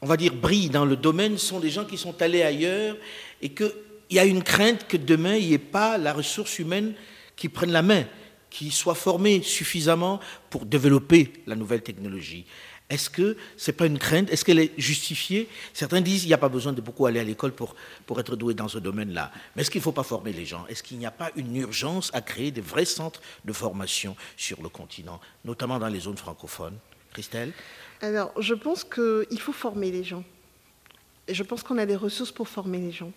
[0.00, 2.96] on va dire, brillent dans le domaine sont des gens qui sont allés ailleurs
[3.42, 3.72] et qu'il
[4.10, 6.94] y a une crainte que demain, il n'y ait pas la ressource humaine
[7.36, 8.04] qui prenne la main.
[8.50, 12.46] qui soient formés suffisamment pour développer la nouvelle technologie.
[12.90, 14.30] Est-ce que ce n'est pas une crainte?
[14.30, 15.46] Est-ce qu'elle est justifiée?
[15.74, 18.34] Certains disent qu'il n'y a pas besoin de beaucoup aller à l'école pour, pour être
[18.34, 19.30] doué dans ce domaine-là.
[19.54, 20.64] Mais est-ce qu'il ne faut pas former les gens?
[20.68, 24.62] Est-ce qu'il n'y a pas une urgence à créer des vrais centres de formation sur
[24.62, 26.78] le continent, notamment dans les zones francophones?
[27.12, 27.52] Christelle?
[28.00, 30.24] Alors, je pense qu'il faut former les gens.
[31.26, 33.12] Et je pense qu'on a des ressources pour former les gens.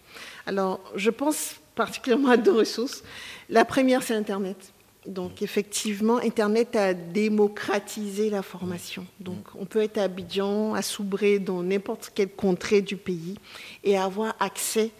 [0.45, 3.03] Alors, je pense particulièrement à deux ressources.
[3.49, 4.73] La première, c'est Internet.
[5.05, 9.07] Donc effectivement, Internet a démocratisé la formation.
[9.19, 13.35] Donc on peut être à Abidjan, à Soubré, dans n'importe quelle contrée du pays
[13.83, 14.91] et avoir accès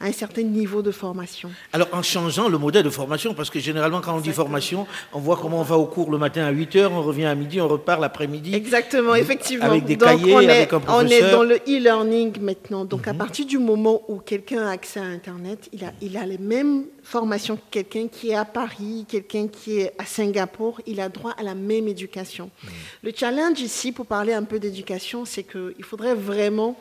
[0.00, 1.50] à un certain niveau de formation.
[1.72, 5.20] Alors en changeant le modèle de formation, parce que généralement quand on dit formation, on
[5.20, 7.68] voit comment on va au cours le matin à 8h, on revient à midi, on
[7.68, 8.54] repart l'après-midi.
[8.54, 9.64] Effectivement, effectivement.
[9.64, 11.24] Avec des cahiers, on est, avec un professeur.
[11.24, 12.84] On est dans le e-learning maintenant.
[12.84, 13.18] Donc à mhm.
[13.18, 16.84] partir du moment où quelqu'un a accès à Internet, il a, il a les mêmes
[17.02, 21.32] formations que quelqu'un qui est à Paris, quelqu'un qui est à Singapour, il a droit
[21.38, 22.50] à la même éducation.
[22.62, 22.70] Mhm.
[23.02, 26.76] Le challenge ici, pour parler un peu d'éducation, c'est qu'il faudrait vraiment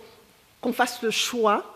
[0.61, 1.74] qu'on fasse le choix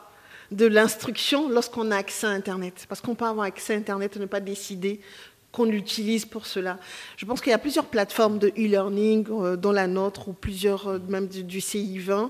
[0.52, 2.86] de l'instruction lorsqu'on a accès à Internet.
[2.88, 5.00] Parce qu'on peut avoir accès à Internet et ne pas décider
[5.52, 6.78] qu'on l'utilise pour cela.
[7.18, 10.88] Je pense qu'il y a plusieurs plateformes de e-learning, euh, dont la nôtre, ou plusieurs,
[10.88, 12.30] euh, même du, CI20,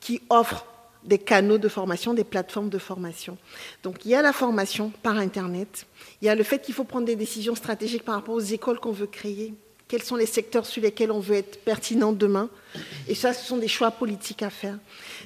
[0.00, 0.66] qui offrent
[1.04, 3.38] des canaux de formation, des plateformes de formation.
[3.82, 5.86] Donc il y a la formation par Internet,
[6.20, 8.80] il y a le fait qu'il faut prendre des décisions stratégiques par rapport aux écoles
[8.80, 9.54] qu'on veut créer,
[9.88, 12.50] quels sont les secteurs sur lesquels on veut être pertinent demain.
[13.08, 14.78] Et ça, ce sont des choix politiques à faire.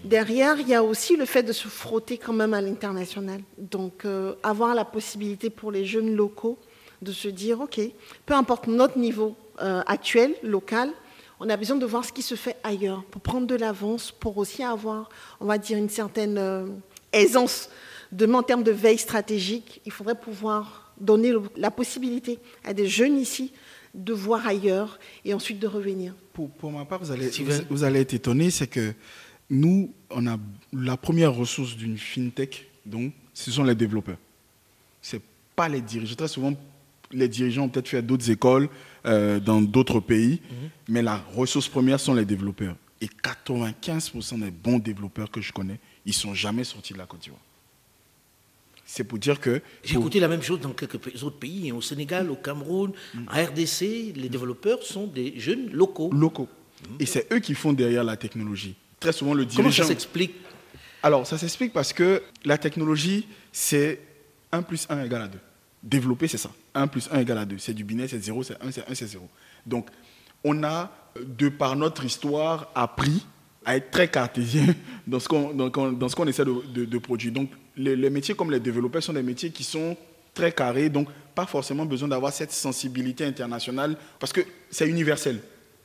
[0.04, 3.40] Derrière, il y a aussi le fait de se frotter quand même à l'international.
[3.58, 6.58] Donc, euh, avoir la possibilité pour les jeunes locaux
[7.02, 7.80] de se dire, OK,
[8.24, 10.90] peu importe notre niveau euh, actuel, local,
[11.40, 14.38] on a besoin de voir ce qui se fait ailleurs pour prendre de l'avance, pour
[14.38, 15.08] aussi avoir,
[15.40, 16.66] on va dire, une certaine euh,
[17.12, 17.68] aisance.
[18.12, 23.18] Demain, en termes de veille stratégique, il faudrait pouvoir donner la possibilité à des jeunes
[23.18, 23.52] ici
[23.94, 26.14] de voir ailleurs et ensuite de revenir.
[26.32, 27.30] Pour, ma part, vous allez,
[27.68, 28.94] vous, allez être étonné, c'est que
[29.50, 30.38] nous, on a
[30.72, 34.16] la première ressource d'une fintech, donc, ce sont les développeurs.
[35.00, 35.16] Ce
[35.54, 36.16] pas les dirigeants.
[36.16, 36.54] Très souvent,
[37.10, 38.68] les dirigeants ont peut-être fait d'autres écoles
[39.04, 40.70] euh, dans d'autres pays, mhm.
[40.88, 42.76] mais la ressource première sont les développeurs.
[43.00, 47.06] Et 95% des bons développeurs que je connais, ils ne sont jamais sortis de la
[47.06, 47.40] Côte d'Ivoire.
[48.94, 49.62] C'est pour dire que...
[49.82, 53.20] J'ai écouté la même chose dans quelques autres pays, hein, au Sénégal, au Cameroun, mm.
[53.26, 56.10] en RDC, les développeurs sont des jeunes locaux.
[56.12, 56.46] Locaux.
[57.00, 58.74] Et c'est eux qui font derrière la technologie.
[59.00, 59.62] Très souvent, le dirigeant...
[59.62, 60.34] Comment ça s'explique?
[61.02, 63.98] Alors, ça s'explique parce que la technologie, c'est
[64.52, 65.38] 1 plus 1 égale à 2.
[65.82, 66.50] Développer, c'est ça.
[66.74, 67.56] 1 plus 1 égale à 2.
[67.56, 69.26] C'est du binaire, c'est 0, c'est 1, c'est 1, c'est 0.
[69.64, 69.88] Donc,
[70.44, 73.24] on a, de par notre histoire, appris
[73.64, 74.66] à être très cartésien
[75.06, 77.32] dans ce qu'on dans, ce qu'on essaie de, de, produire.
[77.32, 79.96] Donc, les, métiers comme les développeurs sont des métiers qui sont
[80.34, 85.40] très carrés, donc pas forcément besoin d'avoir cette sensibilité internationale, parce que c'est universel.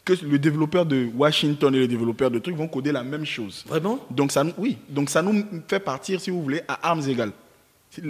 [0.05, 3.65] Que le développeur de Washington et le développeur de trucs vont coder la même chose.
[3.67, 4.05] Vraiment?
[4.09, 7.31] Donc ça, Oui, donc ça nous fait partir, si vous voulez, à armes égales.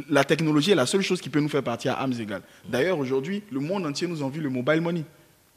[0.09, 2.41] La technologie est la seule chose qui peut nous faire partir à armes égales.
[2.69, 5.05] D'ailleurs, aujourd'hui, le monde entier nous envie le mobile money.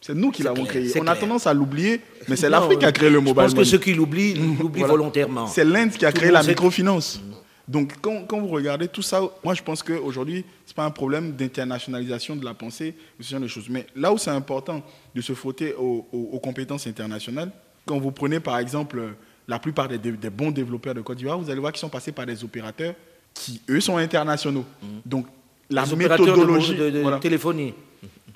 [0.00, 0.90] C'est nous qui l'avons créé.
[0.98, 3.48] On a tendance à l'oublier, mais c'est l'Afrique qui a créé le mobile money.
[3.50, 5.46] Je pense que ceux qui l'oublient, l'oublient volontairement.
[5.46, 7.20] C'est l'Inde qui a créé la microfinance.
[7.70, 11.37] Donc, quand, vous regardez tout ça, moi, je pense qu'aujourd'hui, ce n'est pas un problème
[11.37, 13.68] d'internationalisation de la pensée, ce genre de choses.
[13.70, 14.83] Mais là où c'est important
[15.14, 17.52] de se frotter aux, compétences internationales,
[17.87, 19.14] quand vous prenez, par exemple,
[19.46, 19.98] la plupart des,
[20.30, 22.94] bons développeurs de Côte d'Ivoire, vous allez voir qu'ils sont passés par des opérateurs
[23.33, 24.64] qui, eux, sont internationaux.
[24.83, 24.87] Mmh.
[25.06, 25.26] Donc,
[25.70, 26.74] la méthodologie...
[26.74, 27.72] de, téléphonie.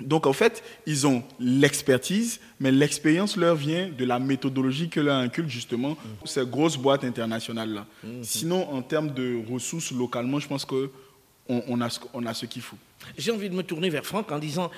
[0.01, 5.17] Donc en fait, ils ont l'expertise, mais l'expérience leur vient de la méthodologie que leur
[5.17, 6.27] inculque justement mm.
[6.27, 7.87] ces grosses boîtes internationales-là.
[8.05, 8.23] Mm-hmm.
[8.23, 10.89] Sinon, en termes de ressources localement, je pense qu'on
[11.49, 12.77] on a, on a ce qu'il faut.
[13.19, 14.71] J'ai envie de me tourner vers Franck en disant,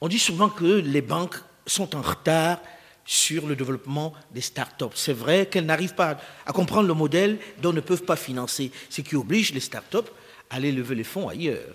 [0.00, 2.60] on dit souvent que les banques sont en retard
[3.04, 4.92] sur le développement des start-up.
[4.94, 9.00] C'est vrai qu'elles n'arrivent pas à comprendre le modèle dont ne peuvent pas financer, ce
[9.00, 10.08] qui oblige les start-up
[10.50, 11.74] à aller lever les fonds ailleurs.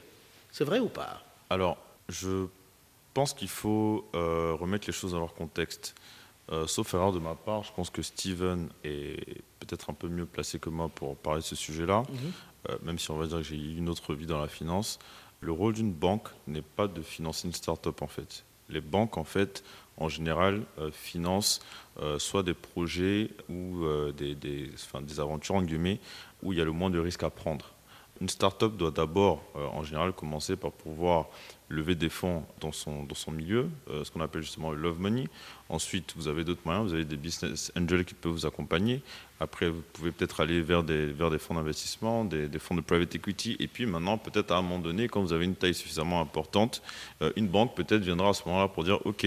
[0.51, 1.23] C'est vrai ou pas?
[1.49, 1.77] Alors,
[2.09, 2.56] je je
[3.17, 5.95] pense qu'il faut euh, remettre les choses dans leur contexte.
[6.51, 10.27] Euh, sauf erreur de ma part, je pense que Steven est peut-être un peu mieux
[10.27, 12.15] placé que moi pour parler de ce sujet-là, mhm.
[12.69, 14.99] euh, même si on va dire que j'ai eu une autre vie dans la finance.
[15.39, 18.45] Le rôle d'une banque n'est pas de financer une start-up en fait.
[18.69, 19.63] Les banques, en fait,
[19.97, 21.61] en général, financent
[22.19, 25.99] soit des projets ou des, des, enfin, des aventures, en guillemets,
[26.43, 27.71] où il y a le moins de risques à prendre.
[28.21, 31.27] Une start-up doit d'abord, euh, en général, commencer par pouvoir
[31.69, 34.99] lever des fonds dans son, dans son milieu, euh, ce qu'on appelle justement le love
[34.99, 35.27] money.
[35.69, 39.01] Ensuite, vous avez d'autres moyens, vous avez des business angels qui peuvent vous accompagner.
[39.39, 43.13] Après, vous pouvez peut-être aller vers des, vers des fonds d'investissement, des, fonds de private
[43.15, 43.57] equity.
[43.59, 46.81] Et puis maintenant, peut-être à un moment donné, quand vous avez une taille suffisamment importante,
[47.21, 49.25] euh, une banque peut-être viendra à ce moment-là pour dire, OK,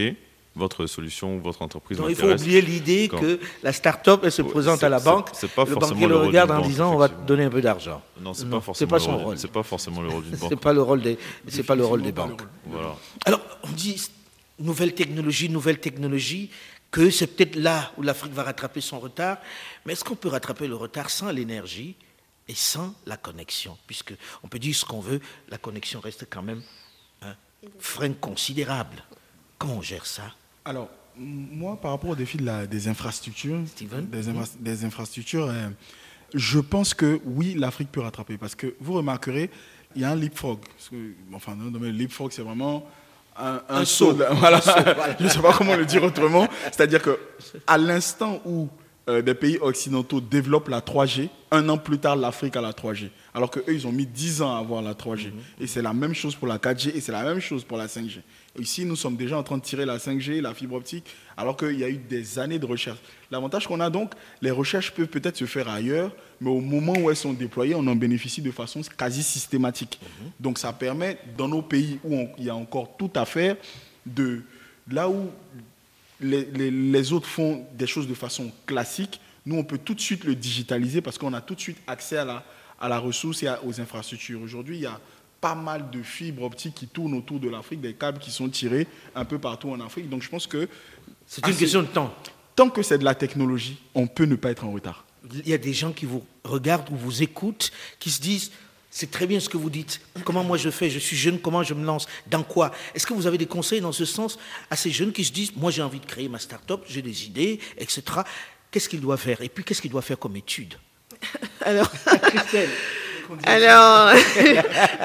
[0.56, 4.42] votre solution, votre entreprise Donc il faut oublier l'idée Quand- que la start-up, elle se
[4.42, 6.92] présente c'est- à la c'est- banque, c'est pas le forcément banquier le regarde en disant
[6.92, 8.02] on va te donner un peu d'argent.
[8.20, 9.38] Non, c'est Non, pas c'est forcément pas le son rôle-.
[9.38, 10.60] C'est pas forcément le rôle d'une C'est banque.
[10.60, 12.42] pas le rôle des, c'est pas le rôle des banques.
[12.66, 12.96] Voilà.
[13.24, 14.02] Alors, on dit
[14.58, 16.50] nouvelle technologie, nouvelle technologie,
[16.90, 19.38] que c'est peut-être là où l'Afrique va rattraper son retard.
[19.86, 21.94] Mais est-ce qu'on peut rattraper le retard sans l'énergie
[22.48, 23.78] et sans la connexion?
[23.86, 26.60] Puisque on peut dire ce qu'on veut, la connexion reste quand même
[27.22, 27.34] un
[27.78, 29.04] frein considérable.
[29.56, 30.24] Comment on gère ça?
[30.64, 34.06] Alors, moi, par rapport au défi de la- des infrastructures, Steven?
[34.06, 35.68] des, infra- des infrastructures, euh,
[36.34, 38.36] je pense que oui, l'Afrique peut rattraper.
[38.38, 39.50] Parce que vous remarquerez,
[39.96, 40.60] il y a un leapfrog.
[40.76, 42.86] Parce que, enfin, dans le domaine du leapfrog, c'est vraiment
[43.36, 44.12] un, Un saut.
[44.12, 44.18] saut.
[44.18, 44.58] la- voilà.
[44.60, 45.16] voilà.
[45.18, 46.46] je ne sais pas comment le dire autrement.
[46.64, 47.18] C'est-à-dire que
[47.66, 48.68] à l'instant où
[49.08, 53.08] euh, des pays occidentaux développent la 3G, un an plus tard, l'Afrique a la 3G.
[53.34, 55.32] Alors qu'eux, ils ont mis 10 ans à avoir la 3G.
[55.60, 57.86] Et c'est la même chose pour la 4G et c'est la même chose pour la
[57.86, 58.20] 5G.
[58.58, 61.04] Ici, nous sommes déjà en train de tirer la 5G, la fibre optique,
[61.36, 62.98] alors qu'il y a eu des années de recherche.
[63.30, 67.10] L'avantage qu'on a donc, les recherches peuvent peut-être se faire ailleurs, mais au moment où
[67.10, 69.98] elles sont déployées, on en bénéficie de façon quasi systématique.
[70.38, 73.56] Donc ça permet, dans nos pays où on- il y a encore tout à faire,
[74.06, 74.42] de
[74.90, 75.30] là où
[76.20, 80.00] les, les- les autres font des choses de façon classique, nous, on peut tout de
[80.00, 82.44] suite le digitaliser parce qu'on a tout de suite accès à la,
[82.80, 84.40] à la ressource et à- aux infrastructures.
[84.42, 85.00] Aujourd'hui, il y a
[85.40, 88.86] pas mal de fibres optiques qui tournent autour de l'Afrique, des câbles qui sont tirés
[89.14, 90.10] un peu partout en Afrique.
[90.10, 90.68] Donc je pense que
[91.26, 92.14] C'est une assez- question de temps.
[92.54, 95.06] tant que c'est de la technologie, on peut ne pas être en retard.
[95.32, 98.50] Il y a des gens qui vous regardent ou vous écoutent, qui se disent
[98.90, 100.00] c'est très bien ce que vous dites.
[100.24, 100.90] Comment moi je fais?
[100.90, 102.06] Je suis jeune, comment je me lance?
[102.26, 102.72] Dans quoi?
[102.94, 104.38] Est-ce que vous avez des conseils dans ce sens
[104.68, 107.26] à ces jeunes qui se disent moi j'ai envie de créer ma start-up, j'ai des
[107.26, 108.02] idées, etc.
[108.70, 109.40] Qu'est-ce qu'ils doivent faire?
[109.42, 110.74] Et puis qu'est-ce qu'ils doivent faire comme étude
[111.60, 111.90] Alors,
[112.22, 112.70] Christelle,
[113.44, 114.12] alors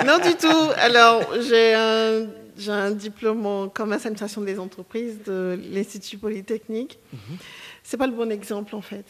[0.05, 0.71] non du tout.
[0.77, 2.25] Alors, j'ai un,
[2.57, 6.99] j'ai un diplôme en commerce administration des entreprises de l'Institut Polytechnique.
[7.83, 9.05] C'est pas le bon exemple en fait.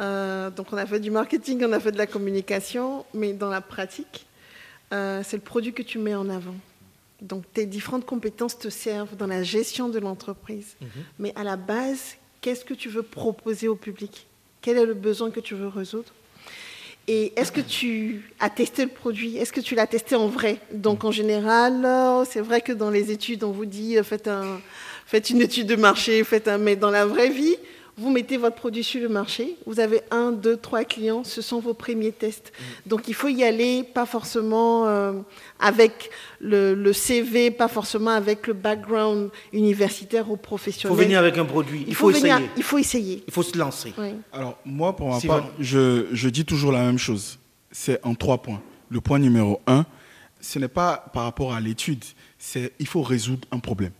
[0.00, 3.50] Euh, donc, on a fait du marketing, on a fait de la communication, mais dans
[3.50, 4.26] la pratique,
[4.92, 6.54] euh, c'est le produit que tu mets en avant.
[7.20, 10.76] Donc, tes différentes compétences te servent dans la gestion de l'entreprise.
[11.18, 14.26] Mais à la base, qu'est-ce que tu veux proposer au public?
[14.62, 16.12] Quel est le besoin que tu veux résoudre?
[17.10, 19.38] Et est-ce que tu as testé le produit?
[19.38, 20.58] Est-ce que tu l'as testé en vrai?
[20.72, 24.28] Donc en général, euh, c'est vrai que dans les études, on vous dit euh, faites,
[24.28, 24.60] un,
[25.06, 27.56] faites une étude de marché, faites un, mais dans la vraie vie,
[27.98, 31.58] vous mettez votre produit sur le marché, vous avez un, deux, trois clients, ce sont
[31.58, 32.52] vos premiers tests.
[32.86, 35.12] Donc il faut y aller, pas forcément euh,
[35.58, 40.96] avec le, le CV, pas forcément avec le background universitaire ou il professionnel.
[40.96, 43.24] faut venir avec un produit, il, Il faut, essayer, il faut essayer.
[43.26, 43.92] il faut se lancer.
[43.98, 44.10] Oui.
[44.32, 47.38] Alors, moi, pour ma part, je, je dis toujours la même chose.
[47.72, 48.62] C'est en trois points.
[48.90, 49.84] Le point numéro un,
[50.40, 52.04] ce n'est pas par rapport à l'étude,
[52.38, 53.92] c'est il faut résoudre un problème.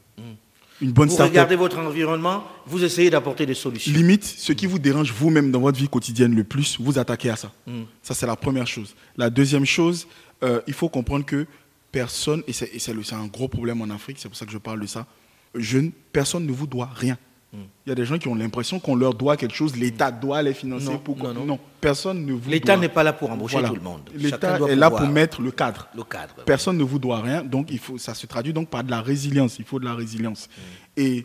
[0.81, 1.33] Une bonne Vous start-up.
[1.33, 3.93] regardez votre environnement, vous essayez d'apporter des solutions.
[3.93, 7.37] Limite, ce qui vous dérange vous-même dans votre vie quotidienne le plus, vous attaquez à
[7.37, 7.53] ça.
[7.66, 7.83] Mm.
[8.03, 8.95] Ça, c'est la première chose.
[9.16, 10.07] La deuxième chose,
[10.45, 11.47] euh, il faut comprendre que
[11.91, 14.87] personne, et c'est un gros problème en Afrique, c'est pour ça que je parle de
[14.87, 15.07] ça,
[15.55, 17.18] jeune, personne ne vous doit rien.
[17.53, 17.57] Mm.
[17.86, 20.42] Il y a des gens qui ont l'impression qu'on leur doit quelque chose, l'État doit
[20.42, 20.84] les financer.
[20.86, 21.59] Non, pourquoi non, non.
[21.80, 23.68] personne ne vous L'État n'est pas là pour embaucher Voilà.
[23.70, 24.03] tout le monde.
[24.14, 25.88] L'État est là pour mettre le cadre.
[25.96, 26.34] le cadre.
[26.44, 29.01] Personne ne vous doit rien, donc il faut, ça se traduit donc par de la
[29.01, 29.59] résilience.
[29.59, 30.49] Il faut de la résilience.
[30.96, 31.24] Et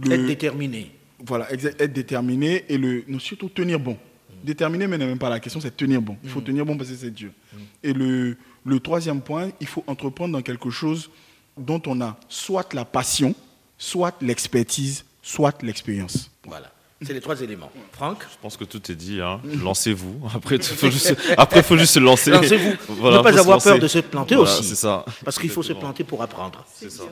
[0.00, 0.92] le- Être déterminé.
[1.26, 3.96] voilà, être déterminé et le, surtout tenir bon.
[4.44, 6.16] Déterminé, mais n'est même pas la question, c'est tenir bon.
[6.22, 7.30] Il faut tenir bon parce que c'est dur.
[7.82, 11.10] Et le, le troisième point, il faut entreprendre dans quelque chose
[11.56, 13.34] dont on a soit la passion,
[13.78, 16.30] soit l'expertise, soit l'expérience.
[16.46, 16.70] Voilà.
[17.02, 17.70] C'est les trois éléments.
[17.92, 19.20] Franck Je pense que tout est dit.
[19.20, 19.40] hein.
[19.62, 20.22] Lancez-vous.
[20.34, 22.30] Après, il faut juste, après, faut juste se lancer.
[22.30, 22.72] Lancez-vous.
[22.88, 24.64] Voilà, ne pas avoir peur de se planter Voilà, aussi.
[24.64, 25.04] C'est ça.
[25.24, 26.64] Parce qu'il faut se planter pour apprendre.
[26.72, 27.02] C'est ça.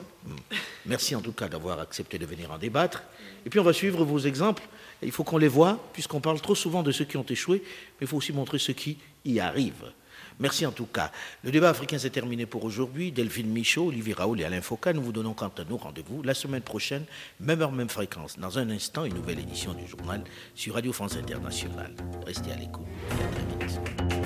[0.85, 3.03] Merci en tout cas d'avoir accepté de venir en débattre.
[3.45, 4.63] Et puis on va suivre vos exemples.
[5.03, 7.61] Il faut qu'on les voit, puisqu'on parle trop souvent de ceux qui ont échoué,
[7.99, 9.91] mais il faut aussi montrer ceux qui y arrivent.
[10.39, 11.11] Merci en tout cas.
[11.43, 13.11] Le débat africain s'est terminé pour aujourd'hui.
[13.11, 16.33] Delphine Michaud, Olivier Raoul et Alain Foucault, nous vous donnons quant à nous rendez-vous la
[16.33, 17.05] semaine prochaine,
[17.39, 18.39] même heure, même fréquence.
[18.39, 20.23] Dans un instant, une nouvelle édition du journal
[20.55, 21.93] sur Radio France Internationale.
[22.25, 24.22] Restez à l'écoute à très vite.